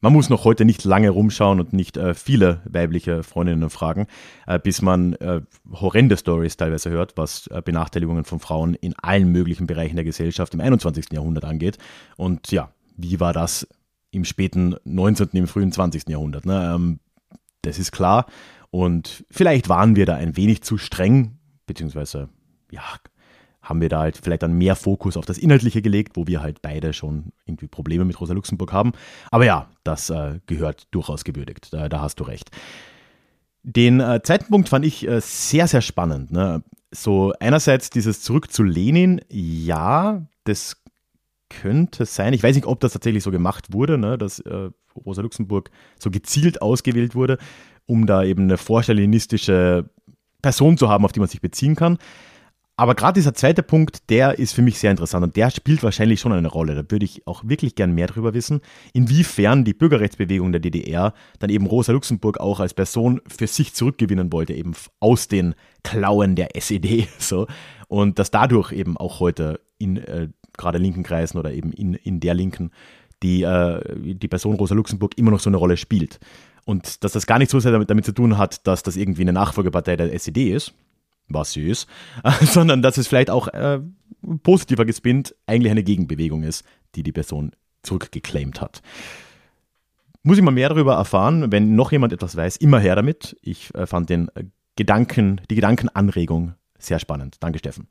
man 0.00 0.12
muss 0.12 0.28
noch 0.28 0.44
heute 0.44 0.64
nicht 0.64 0.82
lange 0.82 1.10
rumschauen 1.10 1.60
und 1.60 1.72
nicht 1.72 1.96
äh, 1.96 2.14
viele 2.14 2.62
weibliche 2.64 3.22
Freundinnen 3.22 3.70
fragen, 3.70 4.08
äh, 4.48 4.58
bis 4.58 4.82
man 4.82 5.12
äh, 5.14 5.40
horrende 5.70 6.16
Stories 6.16 6.56
teilweise 6.56 6.90
hört, 6.90 7.16
was 7.16 7.46
äh, 7.46 7.62
Benachteiligungen 7.64 8.24
von 8.24 8.40
Frauen 8.40 8.74
in 8.74 8.94
allen 8.98 9.30
möglichen 9.30 9.68
Bereichen 9.68 9.94
der 9.94 10.04
Gesellschaft 10.04 10.52
im 10.54 10.60
21. 10.60 11.12
Jahrhundert 11.12 11.44
angeht. 11.44 11.78
Und 12.16 12.50
ja, 12.50 12.72
wie 12.96 13.20
war 13.20 13.32
das 13.32 13.68
im 14.10 14.24
späten 14.24 14.74
19., 14.82 15.28
im 15.34 15.46
frühen 15.46 15.70
20. 15.70 16.08
Jahrhundert? 16.08 16.44
Ne? 16.44 16.72
Ähm, 16.74 16.98
das 17.62 17.78
ist 17.78 17.92
klar. 17.92 18.26
Und 18.70 19.24
vielleicht 19.30 19.68
waren 19.68 19.94
wir 19.94 20.06
da 20.06 20.16
ein 20.16 20.36
wenig 20.36 20.62
zu 20.62 20.76
streng, 20.76 21.38
beziehungsweise 21.66 22.30
ja, 22.70 22.82
haben 23.62 23.80
wir 23.80 23.88
da 23.88 24.00
halt 24.00 24.18
vielleicht 24.22 24.42
dann 24.42 24.54
mehr 24.54 24.74
Fokus 24.74 25.16
auf 25.16 25.26
das 25.26 25.38
Inhaltliche 25.38 25.82
gelegt, 25.82 26.16
wo 26.16 26.26
wir 26.26 26.40
halt 26.42 26.62
beide 26.62 26.92
schon 26.92 27.32
irgendwie 27.44 27.68
Probleme 27.68 28.04
mit 28.04 28.20
Rosa 28.20 28.34
Luxemburg 28.34 28.72
haben. 28.72 28.92
Aber 29.30 29.44
ja, 29.44 29.68
das 29.84 30.10
äh, 30.10 30.40
gehört 30.46 30.88
durchaus 30.90 31.24
gewürdigt. 31.24 31.72
Da, 31.72 31.88
da, 31.88 32.00
hast 32.00 32.20
du 32.20 32.24
recht. 32.24 32.50
Den 33.62 34.00
äh, 34.00 34.20
zweiten 34.22 34.50
Punkt 34.50 34.68
fand 34.68 34.84
ich 34.84 35.06
äh, 35.06 35.20
sehr, 35.20 35.68
sehr 35.68 35.82
spannend. 35.82 36.32
Ne? 36.32 36.62
So 36.90 37.32
einerseits 37.38 37.90
dieses 37.90 38.22
Zurück 38.22 38.50
zu 38.50 38.62
Lenin, 38.62 39.20
ja, 39.28 40.26
das 40.44 40.76
könnte 41.50 42.06
sein. 42.06 42.32
Ich 42.32 42.42
weiß 42.42 42.56
nicht, 42.56 42.66
ob 42.66 42.80
das 42.80 42.92
tatsächlich 42.92 43.22
so 43.22 43.30
gemacht 43.30 43.72
wurde, 43.72 43.98
ne? 43.98 44.16
dass 44.16 44.40
äh, 44.40 44.70
Rosa 44.96 45.22
Luxemburg 45.22 45.70
so 45.98 46.10
gezielt 46.10 46.62
ausgewählt 46.62 47.14
wurde, 47.14 47.38
um 47.86 48.06
da 48.06 48.24
eben 48.24 48.44
eine 48.44 48.56
vorstalinistische 48.56 49.90
Person 50.42 50.78
zu 50.78 50.88
haben, 50.88 51.04
auf 51.04 51.12
die 51.12 51.20
man 51.20 51.28
sich 51.28 51.40
beziehen 51.40 51.76
kann. 51.76 51.98
Aber 52.80 52.94
gerade 52.94 53.20
dieser 53.20 53.34
zweite 53.34 53.62
Punkt, 53.62 54.08
der 54.08 54.38
ist 54.38 54.54
für 54.54 54.62
mich 54.62 54.78
sehr 54.78 54.90
interessant 54.90 55.22
und 55.22 55.36
der 55.36 55.50
spielt 55.50 55.82
wahrscheinlich 55.82 56.18
schon 56.18 56.32
eine 56.32 56.48
Rolle. 56.48 56.74
Da 56.74 56.90
würde 56.90 57.04
ich 57.04 57.26
auch 57.26 57.42
wirklich 57.44 57.74
gern 57.74 57.92
mehr 57.92 58.06
darüber 58.06 58.32
wissen, 58.32 58.62
inwiefern 58.94 59.66
die 59.66 59.74
Bürgerrechtsbewegung 59.74 60.50
der 60.50 60.62
DDR 60.62 61.12
dann 61.40 61.50
eben 61.50 61.66
Rosa 61.66 61.92
Luxemburg 61.92 62.40
auch 62.40 62.58
als 62.58 62.72
Person 62.72 63.20
für 63.28 63.46
sich 63.46 63.74
zurückgewinnen 63.74 64.32
wollte, 64.32 64.54
eben 64.54 64.72
aus 64.98 65.28
den 65.28 65.54
Klauen 65.82 66.36
der 66.36 66.56
SED. 66.56 67.06
So. 67.18 67.48
Und 67.88 68.18
dass 68.18 68.30
dadurch 68.30 68.72
eben 68.72 68.96
auch 68.96 69.20
heute 69.20 69.60
in 69.76 69.98
äh, 69.98 70.28
gerade 70.56 70.78
linken 70.78 71.02
Kreisen 71.02 71.36
oder 71.36 71.52
eben 71.52 71.74
in, 71.74 71.92
in 71.92 72.18
der 72.18 72.32
Linken 72.32 72.70
die, 73.22 73.42
äh, 73.42 74.14
die 74.14 74.28
Person 74.28 74.56
Rosa 74.56 74.74
Luxemburg 74.74 75.18
immer 75.18 75.32
noch 75.32 75.40
so 75.40 75.50
eine 75.50 75.58
Rolle 75.58 75.76
spielt. 75.76 76.18
Und 76.64 77.04
dass 77.04 77.12
das 77.12 77.26
gar 77.26 77.38
nicht 77.38 77.50
so 77.50 77.60
sehr 77.60 77.72
damit, 77.72 77.90
damit 77.90 78.06
zu 78.06 78.12
tun 78.12 78.38
hat, 78.38 78.66
dass 78.66 78.82
das 78.82 78.96
irgendwie 78.96 79.20
eine 79.20 79.34
Nachfolgepartei 79.34 79.96
der 79.96 80.14
SED 80.14 80.50
ist, 80.50 80.72
was 81.30 81.52
sie 81.52 81.68
ist, 81.68 81.88
sondern 82.42 82.82
dass 82.82 82.98
es 82.98 83.08
vielleicht 83.08 83.30
auch 83.30 83.48
äh, 83.48 83.80
positiver 84.42 84.84
gespinnt 84.84 85.34
eigentlich 85.46 85.70
eine 85.70 85.82
Gegenbewegung 85.82 86.42
ist, 86.42 86.64
die 86.94 87.02
die 87.02 87.12
Person 87.12 87.52
zurückgeclaimt 87.82 88.60
hat. 88.60 88.82
Muss 90.22 90.36
ich 90.36 90.44
mal 90.44 90.50
mehr 90.50 90.68
darüber 90.68 90.94
erfahren, 90.96 91.50
wenn 91.50 91.74
noch 91.74 91.92
jemand 91.92 92.12
etwas 92.12 92.36
weiß, 92.36 92.58
immer 92.58 92.78
her 92.78 92.94
damit. 92.94 93.36
Ich 93.40 93.74
äh, 93.74 93.86
fand 93.86 94.10
den 94.10 94.28
äh, 94.34 94.44
Gedanken, 94.76 95.40
die 95.50 95.54
Gedankenanregung 95.54 96.54
sehr 96.78 96.98
spannend. 96.98 97.36
Danke, 97.40 97.58
Steffen. 97.58 97.88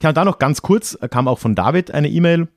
Tja, 0.00 0.10
und 0.10 0.16
da 0.16 0.24
noch 0.24 0.38
ganz 0.38 0.62
kurz 0.62 0.98
äh, 1.00 1.08
kam 1.08 1.28
auch 1.28 1.38
von 1.38 1.54
David 1.54 1.92
eine 1.92 2.08
E-Mail. 2.08 2.48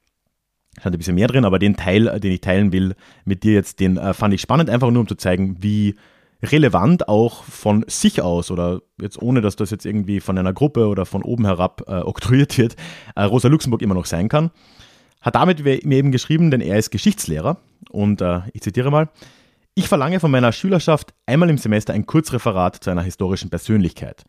Stand 0.79 0.95
ein 0.95 0.97
bisschen 0.97 1.15
mehr 1.15 1.27
drin, 1.27 1.45
aber 1.45 1.59
den 1.59 1.75
Teil, 1.75 2.07
äh, 2.07 2.19
den 2.19 2.31
ich 2.31 2.41
teilen 2.41 2.71
will 2.71 2.95
mit 3.25 3.43
dir 3.43 3.53
jetzt, 3.53 3.79
den 3.79 3.99
fand 4.13 4.33
ich 4.33 4.41
spannend, 4.41 4.71
einfach 4.71 4.89
nur 4.89 5.01
um 5.01 5.07
zu 5.07 5.15
zeigen, 5.15 5.57
wie 5.61 5.95
relevant 6.41 7.07
auch 7.09 7.43
von 7.43 7.83
sich 7.87 8.21
aus 8.21 8.51
oder 8.51 8.81
jetzt 9.01 9.21
ohne, 9.21 9.41
dass 9.41 9.55
das 9.55 9.71
jetzt 9.71 9.85
irgendwie 9.85 10.19
von 10.19 10.37
einer 10.37 10.53
Gruppe 10.53 10.87
oder 10.87 11.05
von 11.05 11.23
oben 11.23 11.45
herab 11.45 11.83
äh, 11.87 11.99
oktroyiert 11.99 12.57
wird, 12.57 12.75
äh, 13.15 13.23
Rosa 13.23 13.47
Luxemburg 13.49 13.81
immer 13.81 13.95
noch 13.95 14.05
sein 14.05 14.29
kann. 14.29 14.51
Hat 15.21 15.35
damit 15.35 15.63
mir 15.63 15.97
eben 15.97 16.11
geschrieben, 16.11 16.49
denn 16.49 16.61
er 16.61 16.77
ist 16.77 16.91
Geschichtslehrer 16.91 17.57
und 17.89 18.21
äh, 18.21 18.41
ich 18.53 18.61
zitiere 18.61 18.89
mal, 18.89 19.09
ich 19.75 19.87
verlange 19.87 20.19
von 20.19 20.31
meiner 20.31 20.51
Schülerschaft 20.51 21.13
einmal 21.25 21.49
im 21.49 21.57
Semester 21.57 21.93
ein 21.93 22.05
Kurzreferat 22.05 22.77
zu 22.83 22.89
einer 22.89 23.01
historischen 23.01 23.49
Persönlichkeit. 23.49 24.23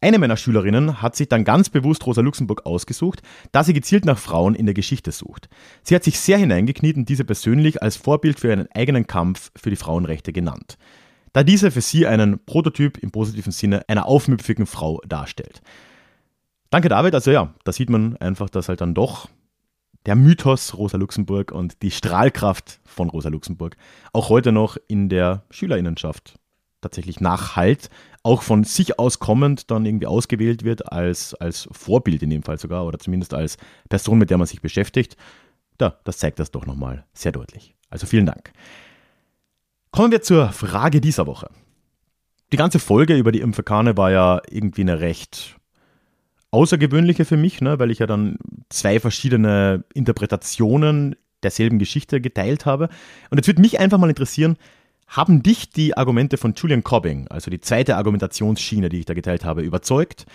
Eine 0.00 0.20
meiner 0.20 0.36
Schülerinnen 0.36 1.02
hat 1.02 1.16
sich 1.16 1.28
dann 1.28 1.42
ganz 1.42 1.70
bewusst 1.70 2.06
Rosa 2.06 2.20
Luxemburg 2.20 2.64
ausgesucht, 2.66 3.20
da 3.50 3.64
sie 3.64 3.72
gezielt 3.72 4.04
nach 4.04 4.18
Frauen 4.18 4.54
in 4.54 4.64
der 4.64 4.74
Geschichte 4.74 5.10
sucht. 5.10 5.48
Sie 5.82 5.96
hat 5.96 6.04
sich 6.04 6.20
sehr 6.20 6.38
hineingekniet 6.38 6.96
und 6.96 7.08
diese 7.08 7.24
persönlich 7.24 7.82
als 7.82 7.96
Vorbild 7.96 8.38
für 8.38 8.48
ihren 8.48 8.70
eigenen 8.70 9.08
Kampf 9.08 9.50
für 9.56 9.70
die 9.70 9.76
Frauenrechte 9.76 10.32
genannt, 10.32 10.78
da 11.32 11.42
diese 11.42 11.72
für 11.72 11.80
sie 11.80 12.06
einen 12.06 12.44
Prototyp 12.44 12.98
im 12.98 13.10
positiven 13.10 13.50
Sinne 13.50 13.88
einer 13.88 14.06
aufmüpfigen 14.06 14.66
Frau 14.66 15.00
darstellt. 15.04 15.62
Danke 16.70 16.88
David, 16.88 17.14
also 17.14 17.32
ja, 17.32 17.52
da 17.64 17.72
sieht 17.72 17.90
man 17.90 18.16
einfach, 18.18 18.50
dass 18.50 18.68
halt 18.68 18.80
dann 18.80 18.94
doch 18.94 19.28
der 20.06 20.14
Mythos 20.14 20.78
Rosa 20.78 20.96
Luxemburg 20.96 21.50
und 21.50 21.82
die 21.82 21.90
Strahlkraft 21.90 22.80
von 22.84 23.10
Rosa 23.10 23.30
Luxemburg 23.30 23.76
auch 24.12 24.28
heute 24.28 24.52
noch 24.52 24.76
in 24.86 25.08
der 25.08 25.42
Schülerinnenschaft 25.50 26.38
tatsächlich 26.80 27.20
nachhalt, 27.20 27.90
auch 28.22 28.42
von 28.42 28.64
sich 28.64 28.98
aus 28.98 29.18
kommend 29.18 29.70
dann 29.70 29.86
irgendwie 29.86 30.06
ausgewählt 30.06 30.64
wird 30.64 30.92
als, 30.92 31.34
als 31.34 31.68
Vorbild 31.72 32.22
in 32.22 32.30
dem 32.30 32.42
Fall 32.42 32.58
sogar 32.58 32.86
oder 32.86 32.98
zumindest 32.98 33.34
als 33.34 33.56
Person, 33.88 34.18
mit 34.18 34.30
der 34.30 34.38
man 34.38 34.46
sich 34.46 34.60
beschäftigt. 34.60 35.16
Da, 35.76 35.98
das 36.04 36.18
zeigt 36.18 36.38
das 36.38 36.50
doch 36.50 36.66
nochmal 36.66 37.06
sehr 37.12 37.32
deutlich. 37.32 37.74
Also 37.90 38.06
vielen 38.06 38.26
Dank. 38.26 38.52
Kommen 39.90 40.12
wir 40.12 40.22
zur 40.22 40.50
Frage 40.50 41.00
dieser 41.00 41.26
Woche. 41.26 41.48
Die 42.52 42.56
ganze 42.56 42.78
Folge 42.78 43.16
über 43.16 43.32
die 43.32 43.40
Impfekane 43.40 43.96
war 43.96 44.10
ja 44.10 44.40
irgendwie 44.50 44.82
eine 44.82 45.00
recht 45.00 45.56
außergewöhnliche 46.50 47.24
für 47.24 47.36
mich, 47.36 47.60
ne, 47.60 47.78
weil 47.78 47.90
ich 47.90 47.98
ja 47.98 48.06
dann 48.06 48.38
zwei 48.70 49.00
verschiedene 49.00 49.84
Interpretationen 49.92 51.16
derselben 51.42 51.78
Geschichte 51.78 52.20
geteilt 52.20 52.66
habe. 52.66 52.88
Und 53.30 53.38
jetzt 53.38 53.46
würde 53.46 53.60
mich 53.60 53.78
einfach 53.78 53.98
mal 53.98 54.08
interessieren, 54.08 54.56
Haben 55.08 55.42
dich 55.42 55.70
die 55.70 55.96
Argumente 55.96 56.36
von 56.36 56.52
Julian 56.54 56.84
Cobbing, 56.84 57.28
also 57.28 57.50
die 57.50 57.60
zweite 57.60 57.96
Argumentationsschiene, 57.96 58.90
die 58.90 59.00
ich 59.00 59.06
da 59.06 59.14
geteilt 59.14 59.44
habe, 59.44 59.62
überzeugt? 59.62 60.26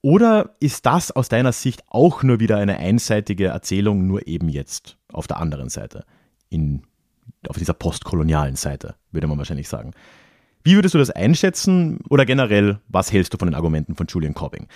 Oder 0.00 0.56
ist 0.58 0.86
das 0.86 1.10
aus 1.12 1.28
deiner 1.28 1.52
Sicht 1.52 1.84
auch 1.88 2.22
nur 2.22 2.40
wieder 2.40 2.56
eine 2.56 2.78
einseitige 2.78 3.48
Erzählung, 3.48 4.06
nur 4.06 4.26
eben 4.26 4.48
jetzt 4.48 4.96
auf 5.12 5.26
der 5.26 5.36
anderen 5.36 5.68
Seite, 5.68 6.04
in, 6.48 6.82
auf 7.46 7.58
dieser 7.58 7.74
postkolonialen 7.74 8.56
Seite, 8.56 8.96
würde 9.12 9.26
man 9.26 9.36
wahrscheinlich 9.36 9.68
sagen? 9.68 9.92
Wie 10.64 10.76
würdest 10.76 10.94
du 10.94 10.98
das 10.98 11.10
einschätzen 11.10 12.00
oder 12.08 12.24
generell, 12.24 12.80
was 12.88 13.12
hältst 13.12 13.34
du 13.34 13.38
von 13.38 13.48
den 13.48 13.54
Argumenten 13.54 13.96
von 13.96 14.06
Julian 14.06 14.34
Cobbing? 14.34 14.66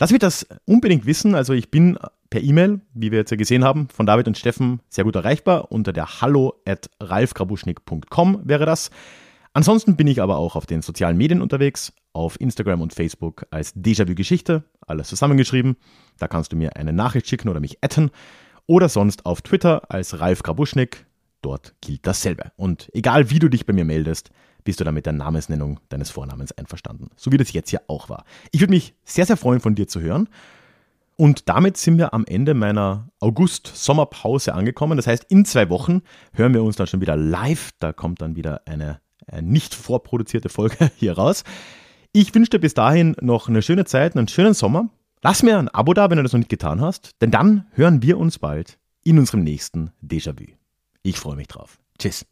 Lass 0.00 0.12
mich 0.12 0.20
das 0.20 0.46
unbedingt 0.64 1.04
wissen. 1.04 1.34
Also 1.34 1.52
ich 1.52 1.70
bin 1.70 1.98
per 2.30 2.40
E-Mail, 2.40 2.80
wie 2.94 3.10
wir 3.10 3.18
jetzt 3.18 3.32
ja 3.32 3.36
gesehen 3.36 3.64
haben, 3.64 3.88
von 3.92 4.06
David 4.06 4.28
und 4.28 4.38
Steffen 4.38 4.80
sehr 4.88 5.04
gut 5.04 5.14
erreichbar. 5.14 5.70
Unter 5.70 5.92
der 5.92 6.22
hallo 6.22 6.54
at 6.64 6.88
ralfgrabuschnick.com 7.00 8.40
wäre 8.44 8.64
das. 8.64 8.90
Ansonsten 9.52 9.96
bin 9.96 10.06
ich 10.06 10.22
aber 10.22 10.38
auch 10.38 10.56
auf 10.56 10.64
den 10.64 10.80
sozialen 10.80 11.18
Medien 11.18 11.42
unterwegs, 11.42 11.92
auf 12.14 12.40
Instagram 12.40 12.80
und 12.80 12.94
Facebook 12.94 13.44
als 13.50 13.76
Déjà-vu 13.76 14.14
Geschichte, 14.14 14.64
alles 14.86 15.08
zusammengeschrieben. 15.08 15.76
Da 16.18 16.28
kannst 16.28 16.52
du 16.52 16.56
mir 16.56 16.76
eine 16.76 16.94
Nachricht 16.94 17.28
schicken 17.28 17.50
oder 17.50 17.60
mich 17.60 17.84
adden. 17.84 18.10
Oder 18.66 18.88
sonst 18.88 19.26
auf 19.26 19.42
Twitter 19.42 19.90
als 19.90 20.18
Ralf 20.18 20.42
Grabuschnick. 20.42 21.04
Dort 21.42 21.74
gilt 21.82 22.06
dasselbe. 22.06 22.52
Und 22.56 22.88
egal 22.94 23.28
wie 23.28 23.38
du 23.38 23.50
dich 23.50 23.66
bei 23.66 23.74
mir 23.74 23.84
meldest, 23.84 24.30
bist 24.64 24.80
du 24.80 24.84
dann 24.84 24.94
mit 24.94 25.06
der 25.06 25.12
Namensnennung 25.12 25.80
deines 25.88 26.10
Vornamens 26.10 26.52
einverstanden. 26.52 27.10
So 27.16 27.32
wie 27.32 27.36
das 27.36 27.52
jetzt 27.52 27.70
ja 27.70 27.80
auch 27.86 28.08
war. 28.08 28.24
Ich 28.52 28.60
würde 28.60 28.72
mich 28.72 28.94
sehr, 29.04 29.26
sehr 29.26 29.36
freuen, 29.36 29.60
von 29.60 29.74
dir 29.74 29.88
zu 29.88 30.00
hören. 30.00 30.28
Und 31.16 31.50
damit 31.50 31.76
sind 31.76 31.98
wir 31.98 32.14
am 32.14 32.24
Ende 32.24 32.54
meiner 32.54 33.10
August-Sommerpause 33.20 34.54
angekommen. 34.54 34.96
Das 34.96 35.06
heißt, 35.06 35.24
in 35.28 35.44
zwei 35.44 35.68
Wochen 35.68 36.00
hören 36.32 36.54
wir 36.54 36.62
uns 36.62 36.76
dann 36.76 36.86
schon 36.86 37.02
wieder 37.02 37.16
live. 37.16 37.72
Da 37.78 37.92
kommt 37.92 38.22
dann 38.22 38.36
wieder 38.36 38.62
eine, 38.66 39.00
eine 39.26 39.46
nicht 39.46 39.74
vorproduzierte 39.74 40.48
Folge 40.48 40.90
hier 40.96 41.12
raus. 41.12 41.44
Ich 42.12 42.34
wünsche 42.34 42.50
dir 42.50 42.58
bis 42.58 42.74
dahin 42.74 43.14
noch 43.20 43.48
eine 43.48 43.60
schöne 43.62 43.84
Zeit, 43.84 44.16
einen 44.16 44.28
schönen 44.28 44.54
Sommer. 44.54 44.88
Lass 45.22 45.42
mir 45.42 45.58
ein 45.58 45.68
Abo 45.68 45.92
da, 45.92 46.08
wenn 46.08 46.16
du 46.16 46.22
das 46.22 46.32
noch 46.32 46.38
nicht 46.38 46.48
getan 46.48 46.80
hast, 46.80 47.20
denn 47.20 47.30
dann 47.30 47.66
hören 47.72 48.02
wir 48.02 48.16
uns 48.16 48.38
bald 48.38 48.78
in 49.04 49.18
unserem 49.18 49.44
nächsten 49.44 49.92
Déjà-vu. 50.02 50.46
Ich 51.02 51.18
freue 51.18 51.36
mich 51.36 51.48
drauf. 51.48 51.78
Tschüss. 51.98 52.24